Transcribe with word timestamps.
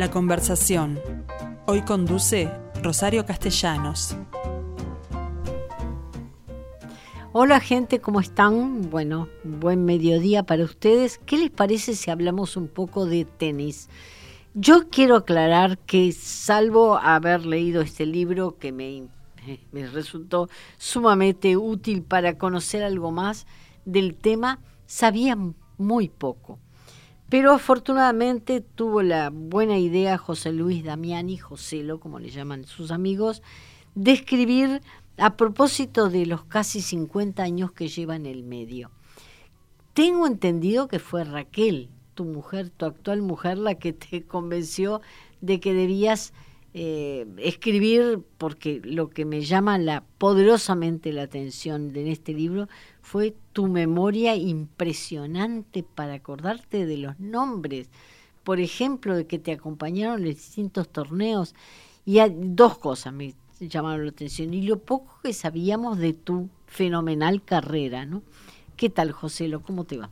La 0.00 0.10
conversación. 0.10 0.98
Hoy 1.66 1.82
conduce 1.82 2.50
Rosario 2.82 3.26
Castellanos. 3.26 4.16
Hola 7.34 7.60
gente, 7.60 8.00
¿cómo 8.00 8.20
están? 8.20 8.88
Bueno, 8.88 9.28
buen 9.44 9.84
mediodía 9.84 10.42
para 10.42 10.64
ustedes. 10.64 11.18
¿Qué 11.26 11.36
les 11.36 11.50
parece 11.50 11.94
si 11.94 12.10
hablamos 12.10 12.56
un 12.56 12.68
poco 12.68 13.04
de 13.04 13.26
tenis? 13.26 13.90
Yo 14.54 14.88
quiero 14.88 15.16
aclarar 15.16 15.76
que 15.76 16.12
salvo 16.12 16.96
haber 16.96 17.44
leído 17.44 17.82
este 17.82 18.06
libro 18.06 18.56
que 18.56 18.72
me, 18.72 19.06
me 19.70 19.86
resultó 19.86 20.48
sumamente 20.78 21.58
útil 21.58 22.02
para 22.02 22.38
conocer 22.38 22.82
algo 22.84 23.10
más 23.10 23.46
del 23.84 24.14
tema, 24.14 24.60
sabía 24.86 25.36
muy 25.76 26.08
poco. 26.08 26.58
Pero 27.30 27.52
afortunadamente 27.52 28.60
tuvo 28.60 29.02
la 29.02 29.30
buena 29.30 29.78
idea 29.78 30.18
José 30.18 30.52
Luis 30.52 30.82
Damiani, 30.82 31.36
Joselo, 31.38 32.00
como 32.00 32.18
le 32.18 32.28
llaman 32.28 32.64
sus 32.64 32.90
amigos, 32.90 33.40
de 33.94 34.10
escribir 34.10 34.82
a 35.16 35.36
propósito 35.36 36.10
de 36.10 36.26
los 36.26 36.44
casi 36.44 36.80
50 36.80 37.40
años 37.40 37.70
que 37.70 37.86
lleva 37.86 38.16
en 38.16 38.26
el 38.26 38.42
medio. 38.42 38.90
Tengo 39.94 40.26
entendido 40.26 40.88
que 40.88 40.98
fue 40.98 41.22
Raquel, 41.22 41.88
tu 42.14 42.24
mujer, 42.24 42.70
tu 42.70 42.84
actual 42.84 43.22
mujer, 43.22 43.58
la 43.58 43.76
que 43.76 43.92
te 43.92 44.22
convenció 44.26 45.00
de 45.40 45.60
que 45.60 45.72
debías 45.72 46.32
eh, 46.72 47.26
escribir, 47.38 48.20
porque 48.38 48.80
lo 48.84 49.10
que 49.10 49.24
me 49.24 49.40
llama 49.40 49.76
la, 49.76 50.04
poderosamente 50.18 51.12
la 51.12 51.22
atención 51.22 51.94
en 51.96 52.06
este 52.06 52.32
libro 52.32 52.68
fue 53.02 53.34
tu 53.52 53.66
memoria 53.66 54.36
impresionante 54.36 55.82
para 55.82 56.14
acordarte 56.14 56.86
de 56.86 56.96
los 56.96 57.18
nombres, 57.18 57.88
por 58.44 58.60
ejemplo, 58.60 59.16
de 59.16 59.26
que 59.26 59.40
te 59.40 59.50
acompañaron 59.52 60.20
en 60.20 60.26
distintos 60.26 60.88
torneos. 60.88 61.54
Y 62.06 62.20
hay 62.20 62.34
dos 62.36 62.78
cosas 62.78 63.12
me 63.12 63.34
llamaron 63.58 64.04
la 64.04 64.12
atención 64.12 64.54
y 64.54 64.62
lo 64.62 64.78
poco 64.78 65.18
que 65.22 65.32
sabíamos 65.32 65.98
de 65.98 66.12
tu 66.14 66.48
fenomenal 66.66 67.42
carrera, 67.44 68.06
¿no? 68.06 68.22
¿Qué 68.76 68.88
tal, 68.90 69.12
José? 69.12 69.50
¿Cómo 69.66 69.84
te 69.84 69.98
va? 69.98 70.10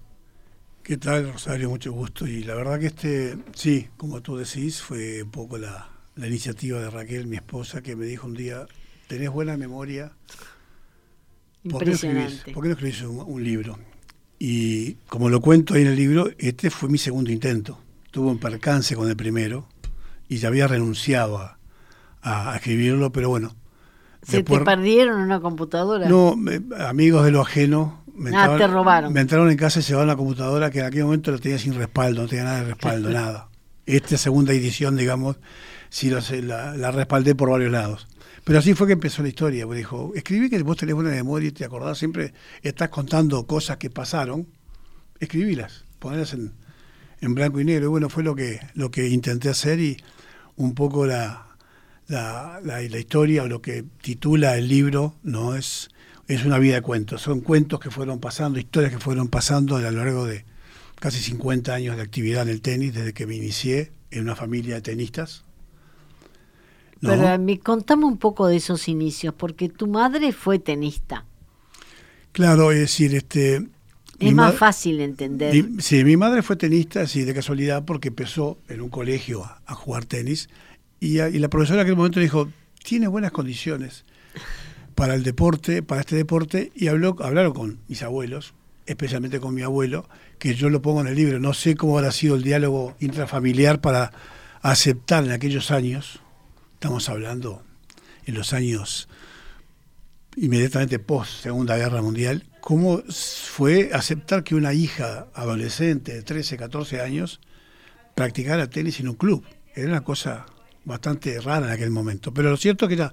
¿Qué 0.83 0.97
tal, 0.97 1.33
Rosario? 1.33 1.71
Mucho 1.71 1.93
gusto. 1.93 2.27
Y 2.27 2.43
la 2.43 2.55
verdad 2.55 2.81
que 2.81 2.87
este, 2.87 3.39
sí, 3.55 3.89
como 3.97 4.21
tú 4.21 4.37
decís, 4.37 4.83
fue 4.83 5.23
un 5.23 5.31
poco 5.31 5.57
la, 5.57 5.98
iniciativa 6.27 6.81
de 6.81 6.91
Raquel, 6.91 7.27
mi 7.27 7.37
esposa, 7.37 7.83
que 7.83 7.97
me 7.97 8.07
dijo 8.07 8.27
un 8.27 8.35
día, 8.35 8.67
tenés 9.07 9.31
buena 9.31 9.57
memoria, 9.57 10.13
¿por 11.71 11.85
qué 11.85 11.91
no 11.91 11.93
escribís, 11.93 12.45
¿por 12.53 12.63
qué 12.63 12.69
no 12.69 12.75
escribís 12.75 13.03
un, 13.03 13.45
libro? 13.45 13.79
Y 14.39 14.95
como 15.09 15.29
lo 15.29 15.41
cuento 15.41 15.75
ahí 15.75 15.83
en 15.83 15.89
el 15.89 15.97
libro, 15.97 16.31
este 16.39 16.71
fue 16.71 16.89
mi 16.89 16.99
segundo 16.99 17.31
intento. 17.31 17.81
Tuve 18.11 18.29
un 18.31 18.39
percance 18.39 18.95
con 18.95 19.09
el 19.09 19.17
primero 19.17 19.67
y 20.29 20.37
ya 20.39 20.49
había 20.49 20.69
renunciado 20.69 21.39
a, 21.39 21.59
a, 22.23 22.55
escribirlo, 22.57 23.11
pero 23.13 23.29
bueno. 23.29 23.55
¿Se 24.23 24.43
te 24.43 24.61
perdieron 24.61 25.21
una 25.21 25.41
computadora? 25.41 26.09
No, 26.09 26.37
amigos 26.79 27.25
de 27.25 27.31
lo 27.31 27.41
ajeno. 27.41 28.05
Me, 28.15 28.33
ah, 28.35 28.57
te 28.59 28.67
robaron. 28.67 29.13
me 29.13 29.21
entraron 29.21 29.49
en 29.49 29.57
casa 29.57 29.79
y 29.79 29.83
se 29.83 29.91
llevaron 29.91 30.09
la 30.09 30.17
computadora 30.17 30.71
que 30.71 30.81
en 30.81 30.87
aquel 30.87 31.05
momento 31.05 31.31
la 31.31 31.39
tenía 31.39 31.59
sin 31.59 31.75
respaldo, 31.75 32.23
no 32.23 32.29
tenía 32.29 32.45
nada 32.45 32.61
de 32.61 32.65
respaldo, 32.67 33.11
nada. 33.13 33.49
Esta 33.87 34.19
segunda 34.19 34.53
edición, 34.53 34.97
digamos, 34.97 35.37
sí 35.91 36.11
la, 36.11 36.77
la, 36.77 36.91
respaldé 36.91 37.35
por 37.35 37.51
varios 37.51 37.73
lados. 37.73 38.09
Pero 38.45 38.59
así 38.59 38.75
fue 38.75 38.87
que 38.87 38.95
empezó 38.95 39.23
la 39.23 39.29
historia. 39.29 39.67
Me 39.67 39.77
dijo, 39.77 40.13
escribí 40.15 40.49
que 40.49 40.63
vos 40.63 40.77
tenés 40.77 40.95
buena 40.95 41.11
memoria 41.11 41.49
y 41.49 41.53
te 41.53 41.65
acordás, 41.65 41.99
siempre 41.99 42.33
estás 42.63 42.89
contando 42.89 43.47
cosas 43.47 43.77
que 43.77 43.91
pasaron, 43.91 44.47
escribílas, 45.21 45.85
ponerlas 45.99 46.33
en, 46.33 46.53
en 47.21 47.35
blanco 47.35 47.61
y 47.61 47.65
negro. 47.65 47.87
Y 47.87 47.89
bueno, 47.89 48.09
fue 48.09 48.23
lo 48.23 48.35
que, 48.35 48.61
lo 48.75 48.91
que 48.91 49.09
intenté 49.09 49.49
hacer 49.49 49.81
y 49.81 49.97
un 50.57 50.75
poco 50.75 51.07
la, 51.07 51.47
la, 52.09 52.61
la, 52.63 52.83
historia 52.83 53.43
o 53.43 53.49
lo 53.49 53.61
que 53.61 53.85
titula 54.01 54.57
el 54.57 54.69
libro 54.69 55.15
no 55.23 55.55
es, 55.55 55.91
es 56.27 56.45
una 56.45 56.59
vida 56.59 56.77
de 56.77 56.83
cuentos. 56.83 57.23
Son 57.23 57.41
cuentos 57.41 57.81
que 57.81 57.91
fueron 57.91 58.19
pasando, 58.19 58.59
historias 58.59 58.93
que 58.93 58.99
fueron 58.99 59.29
pasando 59.29 59.77
a 59.77 59.81
lo 59.81 59.91
largo 59.91 60.27
de 60.27 60.45
casi 60.97 61.21
50 61.21 61.75
años 61.75 61.97
de 61.97 62.03
actividad 62.03 62.43
en 62.43 62.49
el 62.49 62.61
tenis, 62.61 62.95
desde 62.95 63.13
que 63.13 63.27
me 63.27 63.37
inicié 63.37 63.93
en 64.11 64.23
una 64.23 64.35
familia 64.35 64.77
de 64.77 64.81
tenistas. 64.81 65.45
Pero 67.01 67.39
me 67.39 67.59
contame 67.59 68.05
un 68.05 68.19
poco 68.19 68.47
de 68.49 68.57
esos 68.57 68.89
inicios, 68.89 69.35
porque 69.35 69.69
tu 69.69 69.87
madre 69.87 70.33
fue 70.33 70.59
tenista. 70.59 71.25
Claro, 72.33 72.73
es 72.73 72.81
decir, 72.81 73.15
este... 73.15 73.69
Es 74.19 74.35
más 74.35 74.57
fácil 74.57 75.01
entender. 75.01 75.55
sí, 75.79 76.03
mi 76.03 76.17
madre 76.17 76.43
fue 76.43 76.57
tenista, 76.57 77.07
sí, 77.07 77.23
de 77.23 77.35
casualidad, 77.35 77.85
porque 77.85 78.09
empezó 78.09 78.59
en 78.69 78.81
un 78.81 78.89
colegio 78.89 79.45
a 79.65 79.75
jugar 79.75 80.07
tenis 80.07 80.49
y, 81.01 81.19
la 81.39 81.49
profesora 81.49 81.81
en 81.81 81.87
aquel 81.87 81.97
momento 81.97 82.21
dijo, 82.21 82.49
tiene 82.83 83.07
buenas 83.09 83.31
condiciones 83.31 84.05
para 84.95 85.15
el 85.15 85.23
deporte, 85.23 85.83
para 85.83 86.01
este 86.01 86.17
deporte, 86.17 86.73
y 86.75 86.89
habló, 86.89 87.17
hablaron 87.21 87.53
con 87.53 87.79
mis 87.87 88.03
abuelos, 88.03 88.55
especialmente 88.87 89.39
con 89.39 89.55
mi 89.55 89.63
abuelo, 89.63 90.09
que 90.39 90.55
yo 90.55 90.71
lo 90.71 90.83
pongo 90.83 91.01
en 91.01 91.07
el 91.07 91.15
libro. 91.15 91.39
No 91.39 91.55
sé 91.55 91.77
cómo 91.77 91.99
habrá 91.99 92.11
sido 92.11 92.35
el 92.35 92.43
diálogo 92.43 92.97
intrafamiliar 92.99 93.81
para 93.81 94.13
aceptar 94.61 95.25
en 95.25 95.31
aquellos 95.31 95.71
años, 95.71 96.21
estamos 96.79 97.09
hablando 97.09 97.65
en 98.25 98.37
los 98.37 98.53
años 98.53 99.09
inmediatamente 100.37 101.01
post 101.01 101.43
Segunda 101.43 101.77
Guerra 101.77 102.03
Mundial, 102.03 102.45
cómo 102.61 103.03
fue 103.09 103.91
aceptar 103.93 104.45
que 104.45 104.55
una 104.55 104.73
hija 104.75 105.27
adolescente 105.35 106.15
de 106.15 106.23
13, 106.23 106.57
14 106.57 107.01
años 107.01 107.41
practicara 108.15 108.71
tenis 108.71 109.01
en 109.01 109.09
un 109.09 109.17
club. 109.17 109.45
Era 109.75 109.89
una 109.89 110.05
cosa 110.05 110.47
bastante 110.85 111.41
rara 111.41 111.67
en 111.67 111.73
aquel 111.73 111.91
momento. 111.91 112.33
Pero 112.33 112.49
lo 112.51 112.57
cierto 112.57 112.85
es 112.85 112.91
que 112.91 112.97
ya 112.97 113.13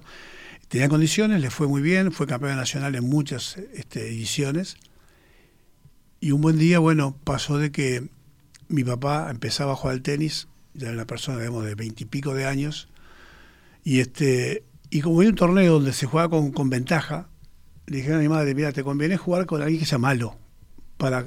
tenía 0.68 0.88
condiciones, 0.88 1.40
le 1.40 1.50
fue 1.50 1.66
muy 1.66 1.82
bien, 1.82 2.12
fue 2.12 2.28
campeón 2.28 2.54
nacional 2.54 2.94
en 2.94 3.02
muchas 3.02 3.56
este, 3.74 4.06
ediciones. 4.06 4.76
Y 6.20 6.30
un 6.30 6.40
buen 6.40 6.56
día, 6.56 6.78
bueno, 6.78 7.18
pasó 7.24 7.58
de 7.58 7.72
que 7.72 8.10
mi 8.68 8.84
papá 8.84 9.26
empezaba 9.28 9.72
a 9.72 9.76
jugar 9.76 9.94
al 9.94 10.02
tenis, 10.02 10.46
ya 10.72 10.86
era 10.86 10.94
una 10.94 11.06
persona, 11.08 11.38
digamos, 11.38 11.64
de 11.64 11.74
veintipico 11.74 12.32
de 12.32 12.46
años, 12.46 12.88
y 13.86 14.00
este 14.00 14.64
y 14.90 15.00
como 15.00 15.20
hay 15.20 15.28
un 15.28 15.34
torneo 15.34 15.74
donde 15.74 15.92
se 15.92 16.06
juega 16.06 16.28
con, 16.28 16.52
con 16.52 16.68
ventaja, 16.68 17.28
le 17.86 17.98
dije 17.98 18.12
a 18.12 18.18
mi 18.18 18.28
madre, 18.28 18.54
mira, 18.54 18.72
te 18.72 18.84
conviene 18.84 19.16
jugar 19.16 19.46
con 19.46 19.62
alguien 19.62 19.80
que 19.80 19.86
sea 19.86 19.98
malo, 19.98 20.36
para, 20.98 21.24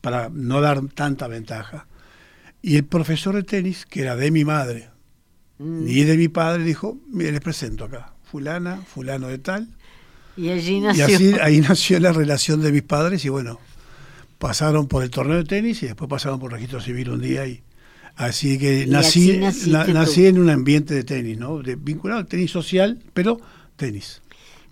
para 0.00 0.28
no 0.28 0.60
dar 0.60 0.80
tanta 0.88 1.28
ventaja. 1.28 1.86
Y 2.60 2.76
el 2.76 2.84
profesor 2.84 3.36
de 3.36 3.44
tenis, 3.44 3.86
que 3.86 4.02
era 4.02 4.16
de 4.16 4.30
mi 4.30 4.44
madre, 4.44 4.90
Mm. 5.58 5.88
Y 5.88 6.04
de 6.04 6.16
mi 6.16 6.28
padre 6.28 6.62
dijo, 6.64 6.98
mire, 7.08 7.32
les 7.32 7.40
presento 7.40 7.84
acá, 7.84 8.12
fulana, 8.22 8.76
fulano 8.82 9.28
de 9.28 9.38
tal. 9.38 9.68
Y 10.36 10.50
allí 10.50 10.80
nació. 10.80 11.08
Y 11.08 11.14
así, 11.14 11.34
ahí 11.42 11.60
nació 11.60 11.98
la 11.98 12.12
relación 12.12 12.62
de 12.62 12.70
mis 12.70 12.82
padres 12.82 13.24
y 13.24 13.28
bueno, 13.28 13.58
pasaron 14.38 14.86
por 14.86 15.02
el 15.02 15.10
torneo 15.10 15.36
de 15.36 15.44
tenis 15.44 15.82
y 15.82 15.86
después 15.86 16.08
pasaron 16.08 16.38
por 16.38 16.52
registro 16.52 16.80
civil 16.80 17.10
un 17.10 17.20
día 17.20 17.46
y 17.46 17.62
así 18.18 18.58
que 18.58 18.86
nací, 18.86 19.38
nací 19.38 20.26
en 20.26 20.38
un 20.38 20.50
ambiente 20.50 20.92
de 20.94 21.04
tenis, 21.04 21.38
¿no? 21.38 21.62
De, 21.62 21.76
vinculado 21.76 22.20
al 22.20 22.26
tenis 22.26 22.50
social, 22.50 22.98
pero 23.14 23.40
tenis. 23.76 24.20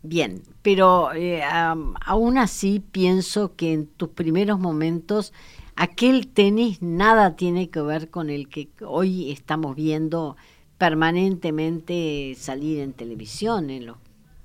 Bien, 0.02 0.42
pero 0.62 1.12
eh, 1.14 1.42
aún 1.42 2.38
así 2.38 2.82
pienso 2.92 3.56
que 3.56 3.72
en 3.72 3.86
tus 3.86 4.10
primeros 4.10 4.58
momentos 4.60 5.32
aquel 5.74 6.28
tenis 6.28 6.82
nada 6.82 7.36
tiene 7.36 7.70
que 7.70 7.80
ver 7.80 8.10
con 8.10 8.30
el 8.30 8.48
que 8.48 8.68
hoy 8.84 9.30
estamos 9.30 9.74
viendo 9.74 10.36
permanentemente 10.78 12.36
salir 12.38 12.80
en 12.80 12.92
televisión, 12.92 13.70
en 13.70 13.86
los 13.86 13.96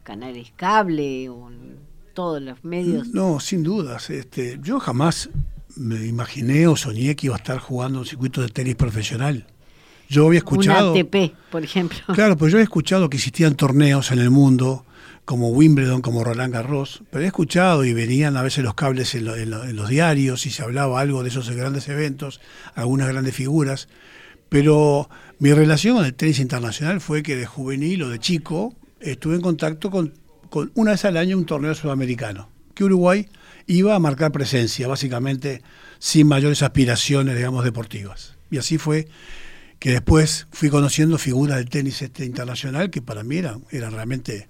canales 0.04 0.52
cable 0.56 1.30
o 1.30 1.50
en 1.50 1.78
todos 2.14 2.42
los 2.42 2.64
medios. 2.64 3.10
No, 3.10 3.40
sin 3.40 3.64
dudas. 3.64 4.10
Este, 4.10 4.60
yo 4.62 4.80
jamás 4.80 5.30
me 5.76 6.06
imaginé 6.06 6.68
o 6.68 6.76
soñé 6.76 7.16
que 7.16 7.28
iba 7.28 7.36
a 7.36 7.38
estar 7.38 7.58
jugando 7.60 8.00
un 8.00 8.06
circuito 8.06 8.42
de 8.42 8.50
tenis 8.50 8.76
profesional. 8.76 9.48
Yo 10.10 10.28
había 10.28 10.40
escuchado. 10.40 10.94
Un 10.94 11.00
ATP, 11.00 11.34
por 11.50 11.64
ejemplo. 11.64 12.00
Claro, 12.14 12.36
pues 12.38 12.52
yo 12.52 12.60
he 12.60 12.64
escuchado 12.64 13.10
que 13.10 13.18
existían 13.18 13.56
torneos 13.56 14.12
en 14.12 14.20
el 14.20 14.30
mundo, 14.30 14.86
como 15.24 15.50
Wimbledon, 15.50 16.02
como 16.02 16.24
Roland 16.24 16.54
Garros, 16.54 17.04
pero 17.10 17.24
he 17.24 17.28
escuchado 17.28 17.86
y 17.86 17.94
venían 17.94 18.36
a 18.36 18.42
veces 18.42 18.64
los 18.64 18.74
cables 18.74 19.16
en, 19.16 19.28
en 19.28 19.76
los 19.76 19.90
diarios 19.90 20.46
y 20.46 20.50
se 20.50 20.64
hablaba 20.64 21.00
algo 21.00 21.24
de 21.24 21.30
esos 21.30 21.50
grandes 21.52 21.88
eventos, 21.88 22.42
algunas 22.76 23.08
grandes 23.08 23.36
figuras, 23.36 23.88
pero 24.50 25.10
mi 25.40 25.54
relación 25.54 25.96
con 25.96 26.06
el 26.06 26.14
tenis 26.14 26.40
internacional 26.40 27.00
fue 27.00 27.24
que 27.24 27.38
de 27.38 27.46
juvenil 27.46 28.04
o 28.04 28.10
de 28.10 28.20
chico 28.20 28.76
estuve 29.00 29.36
en 29.36 29.42
contacto 29.42 29.90
con, 29.90 30.14
una 30.76 30.92
vez 30.92 31.06
al 31.06 31.18
año 31.18 31.38
un 31.38 31.46
torneo 31.46 31.74
sudamericano, 31.74 32.50
que 32.76 32.84
Uruguay 32.84 33.28
iba 33.72 33.96
a 33.96 34.00
marcar 34.00 34.32
presencia, 34.32 34.88
básicamente 34.88 35.62
sin 36.00 36.28
mayores 36.28 36.62
aspiraciones, 36.62 37.36
digamos, 37.36 37.64
deportivas. 37.64 38.36
Y 38.50 38.58
así 38.58 38.78
fue 38.78 39.08
que 39.80 39.92
después 39.92 40.48
fui 40.52 40.70
conociendo 40.70 41.18
figuras 41.18 41.58
del 41.58 41.70
tenis 41.70 42.02
este 42.02 42.26
internacional 42.26 42.90
que 42.90 43.02
para 43.02 43.24
mí 43.24 43.38
eran, 43.38 43.64
eran 43.72 43.94
realmente... 43.94 44.50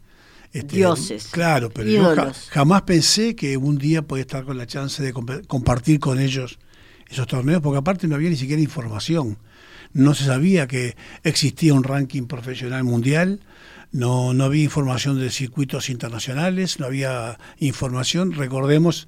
Este, 0.54 0.76
Dioses. 0.76 1.30
Claro, 1.32 1.70
pero 1.70 1.90
yo 1.90 2.34
jamás 2.50 2.82
pensé 2.82 3.38
que 3.38 3.56
un 3.56 3.78
día 3.78 4.02
podía 4.02 4.24
estar 4.24 4.44
con 4.44 4.58
la 4.58 4.68
chance 4.68 5.02
de 5.02 5.14
compartir 5.14 6.02
con 6.02 6.20
ellos 6.20 6.60
esos 7.10 7.26
torneos, 7.26 7.62
porque 7.62 7.78
aparte 7.78 8.06
no 8.08 8.16
había 8.16 8.30
ni 8.30 8.36
siquiera 8.36 8.62
información. 8.62 9.38
No 9.94 10.14
se 10.14 10.26
sabía 10.26 10.68
que 10.68 10.98
existía 11.24 11.74
un 11.74 11.86
ranking 11.86 12.24
profesional 12.24 12.84
mundial, 12.84 13.40
no, 13.92 14.34
no 14.34 14.46
había 14.46 14.64
información 14.64 15.20
de 15.20 15.30
circuitos 15.30 15.90
internacionales, 15.90 16.80
no 16.80 16.86
había 16.86 17.38
información, 17.60 18.34
recordemos 18.34 19.08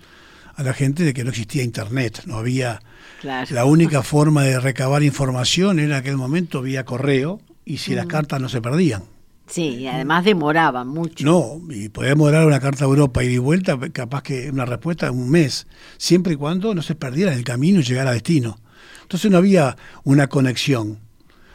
a 0.56 0.64
la 0.64 0.74
gente 0.74 1.04
de 1.04 1.14
que 1.14 1.24
no 1.24 1.32
existía 1.32 1.64
internet, 1.64 2.24
no 2.26 2.38
había 2.38 2.82
la 3.24 3.66
única 3.66 4.04
forma 4.04 4.44
de 4.44 4.60
recabar 4.60 5.02
información 5.04 5.80
era 5.80 5.96
en 5.96 6.02
aquel 6.02 6.18
momento 6.18 6.62
vía 6.62 6.84
correo 6.84 7.40
y 7.66 7.78
si 7.78 7.96
las 7.96 8.06
cartas 8.06 8.42
no 8.42 8.50
se 8.50 8.62
perdían. 8.62 9.04
Sí, 9.48 9.76
y 9.76 9.88
además 9.88 10.24
demoraban 10.26 10.88
mucho. 10.88 11.26
No, 11.26 11.62
y 11.70 11.90
podía 11.90 12.10
demorar 12.10 12.46
una 12.46 12.60
carta 12.60 12.86
a 12.86 12.88
Europa 12.88 13.24
y 13.24 13.30
de 13.30 13.40
vuelta, 13.40 13.78
capaz 13.92 14.24
que 14.24 14.50
una 14.50 14.66
respuesta 14.66 15.08
en 15.08 15.14
un 15.14 15.30
mes, 15.30 15.68
siempre 15.98 16.34
y 16.34 16.36
cuando 16.38 16.74
no 16.74 16.82
se 16.82 16.96
perdiera 16.96 17.32
en 17.32 17.38
el 17.38 17.44
camino 17.44 17.80
y 17.80 17.84
llegara 17.84 18.12
a 18.12 18.14
destino. 18.14 18.60
Entonces 19.02 19.30
no 19.30 19.38
había 19.38 19.78
una 20.04 20.28
conexión. 20.28 21.00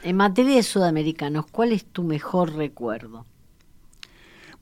En 0.03 0.17
materia 0.17 0.57
de 0.57 0.63
sudamericanos, 0.63 1.47
¿cuál 1.51 1.73
es 1.73 1.85
tu 1.85 2.05
mejor 2.05 2.55
recuerdo? 2.55 3.27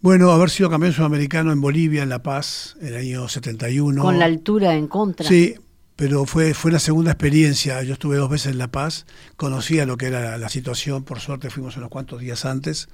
Bueno, 0.01 0.31
haber 0.31 0.51
sido 0.51 0.71
campeón 0.71 0.93
sudamericano 0.93 1.53
en 1.53 1.61
Bolivia, 1.61 2.03
en 2.03 2.09
La 2.09 2.23
Paz, 2.23 2.77
en 2.81 2.89
el 2.89 2.97
año 2.97 3.29
71. 3.29 4.03
Con 4.03 4.19
la 4.19 4.27
altura 4.27 4.75
en 4.75 4.89
contra. 4.89 5.27
Sí, 5.27 5.57
pero 5.97 6.27
fue, 6.27 6.55
fue 6.55 6.71
una 6.71 6.79
segunda 6.79 7.13
experiencia. 7.13 7.83
Yo 7.83 7.95
estuve 7.95 8.17
dos 8.17 8.31
veces 8.31 8.53
en 8.53 8.59
La 8.59 8.69
Paz, 8.69 9.07
conocía 9.37 9.87
lo 9.87 9.97
que 9.97 10.07
era 10.07 10.39
la, 10.39 10.49
situación, 10.49 11.05
por 11.05 11.21
suerte 11.21 11.51
fuimos 11.51 11.77
unos 11.77 11.89
cuantos 11.89 12.21
días 12.21 12.45
antes. 12.45 12.89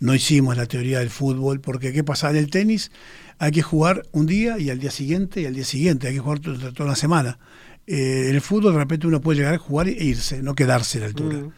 No 0.00 0.14
hicimos 0.14 0.56
la 0.56 0.66
teoría 0.66 0.98
del 0.98 1.10
fútbol, 1.10 1.60
porque 1.60 1.92
¿qué 1.92 2.02
pasa? 2.02 2.30
En 2.30 2.36
el 2.36 2.50
tenis 2.50 2.90
hay 3.38 3.52
que 3.52 3.62
jugar 3.62 4.02
un 4.12 4.26
día 4.26 4.58
y 4.58 4.70
al 4.70 4.80
día 4.80 4.90
siguiente 4.90 5.42
y 5.42 5.46
al 5.46 5.54
día 5.54 5.64
siguiente, 5.64 6.08
hay 6.08 6.14
que 6.14 6.20
jugar 6.20 6.40
toda 6.40 6.88
la 6.88 6.96
semana. 6.96 7.38
Eh, 7.86 8.26
en 8.28 8.34
el 8.34 8.40
fútbol 8.40 8.72
de 8.72 8.78
repente 8.78 9.06
uno 9.06 9.20
puede 9.20 9.38
llegar 9.38 9.54
a 9.54 9.58
jugar 9.58 9.88
e 9.88 10.04
irse, 10.04 10.42
no 10.42 10.54
quedarse 10.54 10.98
en 10.98 11.02
la 11.02 11.08
altura. 11.08 11.38
Mm. 11.38 11.52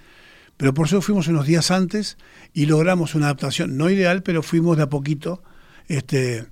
Pero 0.57 0.75
por 0.75 0.87
eso 0.87 1.03
fuimos 1.03 1.29
unos 1.29 1.47
días 1.47 1.71
antes 1.71 2.19
y 2.53 2.67
logramos 2.67 3.15
una 3.15 3.27
adaptación, 3.27 3.77
no 3.77 3.91
ideal, 3.91 4.23
pero 4.23 4.43
fuimos 4.43 4.77
de 4.77 4.85
a 4.85 4.89
poquito 4.89 5.43
este, 5.89 6.47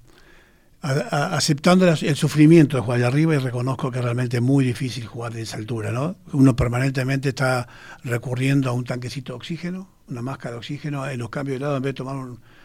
aceptando 0.83 1.87
el 1.89 2.17
sufrimiento 2.17 2.77
de 2.77 2.83
jugar 2.83 2.99
allá 2.99 3.09
arriba 3.09 3.35
y 3.35 3.39
reconozco 3.39 3.91
que 3.91 4.01
realmente 4.01 4.39
es 4.39 4.43
muy 4.43 4.65
difícil 4.65 5.07
jugar 5.07 5.33
de 5.33 5.43
esa 5.43 5.59
altura. 5.59 5.93
¿no? 5.93 6.17
Uno 6.33 6.57
permanentemente 6.57 7.31
está 7.31 7.69
recurriendo 8.03 8.71
a 8.71 8.73
un 8.73 8.85
tanquecito 8.85 9.33
de 9.33 9.37
oxígeno, 9.37 9.89
una 10.09 10.23
máscara 10.23 10.53
de 10.53 10.59
oxígeno, 10.59 11.07
en 11.07 11.19
los 11.19 11.29
cambios 11.29 11.57
de 11.57 11.61
lado 11.61 11.77
en 11.77 11.83
vez 11.83 11.91
de 11.91 11.99
tomar 11.99 12.17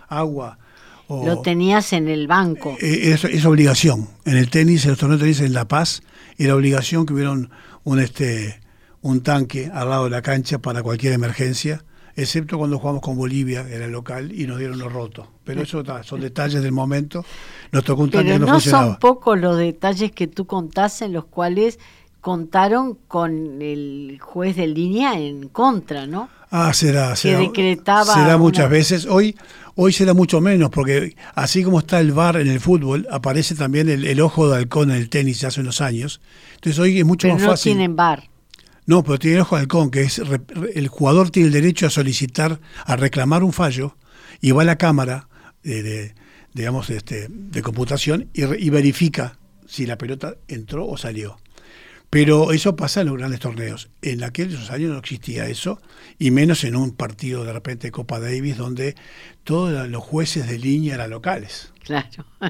agua. 0.08 0.58
Lo 1.08 1.42
tenías 1.42 1.94
en 1.94 2.08
el 2.08 2.28
banco. 2.28 2.78
Eh, 2.80 3.12
es, 3.14 3.24
es, 3.26 3.46
obligación. 3.46 4.10
En 4.24 4.38
el 4.38 4.50
tenis, 4.50 4.86
en 4.86 4.92
los 4.92 5.00
torneos 5.00 5.20
de 5.20 5.26
tenis 5.26 5.42
en 5.42 5.54
La 5.54 5.68
Paz, 5.68 6.02
era 6.38 6.56
obligación 6.56 7.06
que 7.06 7.14
hubiera 7.14 7.32
un, 7.32 8.00
este, 8.00 8.60
un 9.06 9.22
tanque 9.22 9.69
al 9.72 9.90
lado 9.90 10.06
de 10.06 10.10
la 10.10 10.24
cancha 10.24 10.57
para 10.57 10.81
cualquier 10.81 11.13
emergencia, 11.13 11.84
excepto 12.16 12.57
cuando 12.57 12.80
jugamos 12.80 13.04
con 13.04 13.16
Bolivia, 13.16 13.63
era 13.69 13.86
el 13.86 13.92
local, 13.92 14.31
y 14.31 14.48
nos 14.48 14.57
dieron 14.57 14.80
los 14.80 14.92
rotos. 14.92 15.28
Pero 15.44 15.62
eso 15.62 15.84
son 16.02 16.22
detalles 16.22 16.63
del 16.63 16.72
momento. 16.72 17.24
Nos 17.72 17.84
tocó 17.84 18.02
un 18.02 18.10
tanque 18.10 18.31
que 18.31 18.40
no, 18.40 18.48
no 18.48 18.60
son 18.60 18.96
pocos 18.96 19.40
los 19.40 19.60
detalles 19.60 20.12
que 20.12 20.25
tú 20.25 20.48
contás 20.48 21.04
en 21.04 21.13
los 21.13 21.25
cuales 21.25 21.78
contaron 22.19 22.98
con 23.07 23.62
el 23.62 24.18
juez 24.19 24.56
de 24.56 24.66
línea 24.66 25.19
en 25.19 25.50
contra, 25.50 26.08
¿no? 26.08 26.28
Ah, 26.50 26.74
será, 26.74 27.16
será. 27.16 27.38
Que 27.38 27.44
decretaba. 27.44 28.12
Será 28.12 28.40
muchas 28.40 28.72
veces. 28.72 29.06
Hoy, 29.06 29.36
hoy 29.75 29.94
será 29.94 30.16
mucho 30.16 30.42
menos, 30.42 30.72
porque 30.72 31.16
así 31.36 31.63
como 31.63 31.78
está 31.78 32.00
el 32.00 32.12
bar 32.12 32.38
en 32.38 32.48
el 32.48 32.60
fútbol, 32.60 33.06
aparece 33.12 33.54
también 33.54 33.88
el, 33.88 34.19
ojo 34.19 34.50
de 34.50 34.58
halcón 34.58 34.90
en 34.90 34.98
el 34.98 35.10
tenis 35.10 35.44
hace 35.44 35.62
unos 35.62 35.80
años. 35.80 36.22
Entonces 36.56 36.80
hoy 36.80 36.98
es 36.98 37.06
mucho 37.06 37.28
Pero 37.28 37.36
más 37.36 37.44
no 37.44 37.50
fácil. 37.51 37.74
tienen 37.74 37.96
bar. 37.96 38.35
No, 38.86 39.04
pero 39.04 39.18
tiene 39.18 39.38
el 39.38 39.42
ojo 39.42 39.56
de 39.56 39.62
halcón, 39.62 39.90
que 39.90 40.04
es 40.04 40.22
el 40.74 40.88
jugador 40.88 41.32
tiene 41.32 41.48
el 41.48 41.54
derecho 41.54 41.88
a 41.88 41.90
solicitar, 41.90 42.60
a 42.86 42.96
reclamar 42.96 43.44
un 43.44 43.54
fallo, 43.54 43.98
y 44.42 44.52
va 44.52 44.62
a 44.62 44.66
la 44.66 44.78
cámara 44.78 45.28
de, 45.64 46.14
digamos, 46.54 46.90
este, 46.90 47.28
de 47.30 47.62
computación 47.62 48.30
y, 48.34 48.44
y 48.44 48.70
verifica 48.70 49.40
si 49.68 49.86
la 49.86 49.98
pelota 49.98 50.36
entró 50.48 50.88
o 50.88 50.98
salió. 50.98 51.38
Pero 52.16 52.54
eso 52.54 52.78
pasa 52.78 53.02
en 53.02 53.08
los 53.08 53.18
grandes 53.18 53.42
torneos. 53.42 53.90
En 54.02 54.24
aquellos 54.24 54.72
años 54.72 54.92
no 54.92 55.00
existía 55.00 55.48
eso, 55.48 55.82
y 56.18 56.32
menos 56.32 56.64
en 56.64 56.78
un 56.78 56.92
partido 56.92 57.44
de 57.44 57.52
repente 57.52 57.88
de 57.88 57.92
Copa 57.92 58.22
Davis 58.22 58.56
donde 58.56 58.96
todos 59.44 59.90
los 59.90 60.02
jueces 60.02 60.48
de 60.48 60.58
línea 60.58 60.96
eran 60.96 61.10
locales. 61.10 61.74
Claro. 61.84 62.26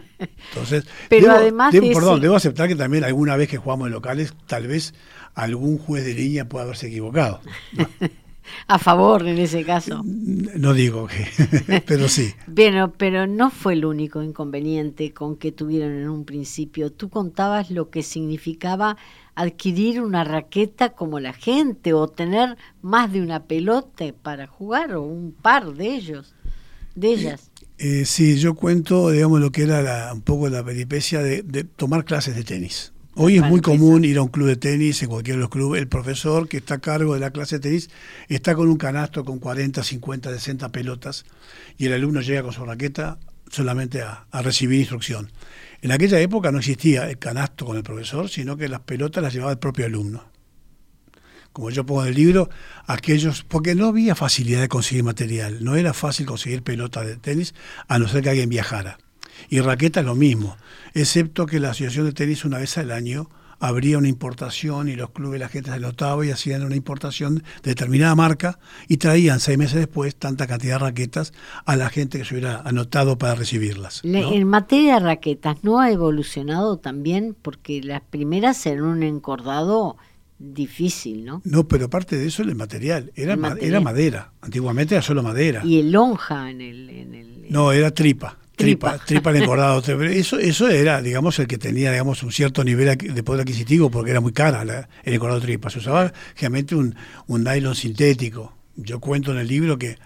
Entonces, 0.49 0.85
pero 1.09 1.31
además 1.31 1.73
perdón, 1.73 2.21
debo 2.21 2.35
aceptar 2.35 2.67
que 2.67 2.75
también 2.75 3.05
alguna 3.05 3.35
vez 3.37 3.49
que 3.49 3.57
jugamos 3.57 3.87
en 3.87 3.93
locales, 3.93 4.35
tal 4.45 4.67
vez 4.67 4.93
algún 5.33 5.79
juez 5.79 6.05
de 6.05 6.13
línea 6.13 6.47
pueda 6.47 6.65
haberse 6.65 6.85
equivocado. 6.85 7.41
a 8.67 8.77
favor 8.79 9.27
en 9.27 9.39
ese 9.39 9.63
caso. 9.63 10.03
No 10.05 10.73
digo 10.73 11.07
que, 11.07 11.81
pero 11.87 12.07
sí. 12.07 12.33
Bueno, 12.47 12.93
pero 12.95 13.27
no 13.27 13.49
fue 13.49 13.73
el 13.73 13.85
único 13.85 14.21
inconveniente 14.21 15.11
con 15.11 15.37
que 15.37 15.51
tuvieron 15.51 15.93
en 15.93 16.09
un 16.09 16.25
principio. 16.25 16.91
Tú 16.91 17.09
contabas 17.09 17.71
lo 17.71 17.89
que 17.89 18.03
significaba 18.03 18.97
adquirir 19.35 20.01
una 20.01 20.23
raqueta 20.23 20.89
como 20.89 21.19
la 21.19 21.33
gente 21.33 21.93
o 21.93 22.07
tener 22.07 22.57
más 22.81 23.11
de 23.11 23.21
una 23.21 23.43
pelota 23.43 24.05
para 24.21 24.47
jugar 24.47 24.93
o 24.93 25.03
un 25.03 25.33
par 25.33 25.73
de 25.73 25.93
ellos, 25.93 26.33
de 26.95 27.09
ellas. 27.09 27.51
Eh, 27.77 28.05
sí, 28.05 28.37
yo 28.37 28.55
cuento, 28.55 29.11
digamos, 29.11 29.41
lo 29.41 29.51
que 29.51 29.63
era 29.63 30.11
un 30.13 30.21
poco 30.21 30.47
la 30.49 30.63
peripecia 30.63 31.21
de, 31.21 31.43
tomar 31.75 32.05
clases 32.05 32.35
de 32.35 32.43
tenis. 32.43 32.93
Hoy 33.17 33.37
es 33.37 33.43
muy 33.43 33.61
común 33.61 34.03
ir 34.03 34.17
a 34.17 34.23
un 34.23 34.27
club 34.27 34.47
de 34.47 34.57
tenis, 34.57 35.01
en 35.01 35.09
cualquier 35.09 35.37
de 35.37 35.41
los 35.41 35.49
clubes, 35.49 35.81
el 35.81 35.87
profesor 35.87 36.49
que 36.49 36.57
está 36.57 36.75
a 36.75 36.79
cargo 36.79 37.13
de 37.13 37.21
la 37.21 37.31
clase 37.31 37.57
de 37.57 37.61
tenis 37.61 37.89
está 38.27 38.55
con 38.55 38.67
un 38.67 38.77
canasto 38.77 39.23
con 39.23 39.39
40, 39.39 39.83
50, 39.83 40.31
60 40.31 40.69
pelotas 40.69 41.25
y 41.77 41.85
el 41.85 41.93
alumno 41.93 42.19
llega 42.19 42.43
con 42.43 42.51
su 42.51 42.65
raqueta 42.65 43.17
solamente 43.49 44.01
a 44.01 44.25
recibir 44.41 44.81
instrucción. 44.81 45.29
En 45.85 45.91
aquella 45.91 46.19
época 46.19 46.51
no 46.51 46.57
existía 46.57 47.07
el 47.07 47.19
canasto 47.19 47.63
con 47.63 47.77
el 47.77 47.83
profesor, 47.83 48.27
sino 48.27 48.57
que 48.57 48.67
las 48.67 48.79
pelotas 48.79 49.21
las 49.21 49.31
llevaba 49.31 49.51
el 49.51 49.59
propio 49.59 49.85
alumno. 49.85 50.23
Como 51.53 51.69
yo 51.69 51.85
pongo 51.85 52.01
en 52.01 52.09
el 52.09 52.15
libro, 52.15 52.49
aquellos, 52.87 53.43
porque 53.43 53.75
no 53.75 53.89
había 53.89 54.15
facilidad 54.15 54.61
de 54.61 54.67
conseguir 54.67 55.03
material, 55.03 55.63
no 55.63 55.75
era 55.75 55.93
fácil 55.93 56.25
conseguir 56.25 56.63
pelotas 56.63 57.05
de 57.05 57.17
tenis 57.17 57.53
a 57.87 57.99
no 57.99 58.07
ser 58.07 58.23
que 58.23 58.29
alguien 58.29 58.49
viajara. 58.49 58.97
Y 59.47 59.59
raquetas 59.59 60.03
lo 60.03 60.15
mismo, 60.15 60.57
excepto 60.95 61.45
que 61.45 61.59
la 61.59 61.69
Asociación 61.69 62.07
de 62.07 62.13
Tenis 62.13 62.45
una 62.45 62.57
vez 62.57 62.79
al 62.79 62.89
año 62.89 63.29
habría 63.59 63.97
una 63.97 64.07
importación 64.07 64.89
y 64.89 64.95
los 64.95 65.11
clubes, 65.11 65.39
la 65.39 65.49
gente 65.49 65.71
se 65.71 65.79
notaba 65.79 66.25
y 66.25 66.31
hacían 66.31 66.63
una 66.63 66.75
importación 66.75 67.43
de 67.63 67.71
determinada 67.71 68.15
marca 68.15 68.59
y 68.87 68.97
traían 68.97 69.39
seis 69.39 69.57
meses 69.57 69.79
después 69.79 70.15
tanta 70.15 70.47
cantidad 70.47 70.75
de 70.75 70.85
raquetas 70.85 71.33
a 71.65 71.75
la 71.75 71.89
gente 71.89 72.17
que 72.17 72.25
se 72.25 72.35
hubiera 72.35 72.61
anotado 72.61 73.17
para 73.17 73.35
recibirlas. 73.35 74.01
En 74.03 74.47
materia 74.47 74.95
de 74.95 74.99
raquetas, 75.01 75.63
¿no 75.63 75.79
ha 75.79 75.91
evolucionado 75.91 76.77
también? 76.77 77.35
Porque 77.41 77.81
las 77.81 78.01
primeras 78.01 78.65
eran 78.65 78.83
un 78.83 79.03
encordado 79.03 79.97
difícil, 80.37 81.23
¿no? 81.25 81.41
No, 81.45 81.67
pero 81.67 81.85
aparte 81.85 82.17
de 82.17 82.27
eso 82.27 82.43
el 82.43 82.55
material, 82.55 83.11
era, 83.15 83.37
era 83.59 83.79
madera, 83.79 84.33
antiguamente 84.41 84.95
era 84.95 85.01
solo 85.01 85.23
madera. 85.23 85.61
Y 85.63 85.79
el 85.79 85.91
lonja 85.91 86.49
en 86.49 86.61
el... 86.61 86.89
En 86.89 87.13
el 87.15 87.45
no, 87.49 87.71
era 87.71 87.91
tripa 87.91 88.37
tripa, 88.55 88.97
tripa 88.99 89.31
en 89.31 89.37
engordado. 89.37 89.81
Eso, 90.03 90.39
eso 90.39 90.69
era, 90.69 91.01
digamos, 91.01 91.39
el 91.39 91.47
que 91.47 91.57
tenía, 91.57 91.91
digamos, 91.91 92.23
un 92.23 92.31
cierto 92.31 92.63
nivel 92.63 92.97
de 92.97 93.23
poder 93.23 93.41
adquisitivo 93.41 93.89
porque 93.89 94.11
era 94.11 94.21
muy 94.21 94.33
cara 94.33 94.87
el 95.03 95.13
engordado 95.13 95.41
tripa. 95.41 95.69
Se 95.69 95.79
usaba 95.79 96.13
generalmente 96.35 96.75
un, 96.75 96.95
un 97.27 97.43
nylon 97.43 97.75
sintético. 97.75 98.53
Yo 98.75 98.99
cuento 98.99 99.31
en 99.31 99.37
el 99.37 99.47
libro 99.47 99.77
que 99.77 99.97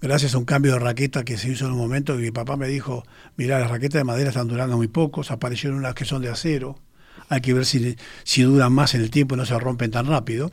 gracias 0.00 0.34
a 0.34 0.38
un 0.38 0.44
cambio 0.44 0.72
de 0.72 0.78
raqueta 0.78 1.24
que 1.24 1.38
se 1.38 1.50
hizo 1.50 1.66
en 1.66 1.72
un 1.72 1.78
momento, 1.78 2.14
mi 2.14 2.30
papá 2.30 2.56
me 2.56 2.68
dijo, 2.68 3.04
mira, 3.36 3.58
las 3.58 3.70
raquetas 3.70 4.00
de 4.00 4.04
madera 4.04 4.30
están 4.30 4.48
durando 4.48 4.76
muy 4.76 4.88
pocos, 4.88 5.30
aparecieron 5.30 5.78
unas 5.78 5.94
que 5.94 6.04
son 6.04 6.22
de 6.22 6.28
acero, 6.28 6.78
hay 7.28 7.40
que 7.40 7.54
ver 7.54 7.66
si, 7.66 7.96
si 8.24 8.42
duran 8.42 8.72
más 8.72 8.94
en 8.94 9.00
el 9.00 9.10
tiempo 9.10 9.34
y 9.34 9.38
no 9.38 9.46
se 9.46 9.58
rompen 9.58 9.90
tan 9.90 10.06
rápido, 10.06 10.52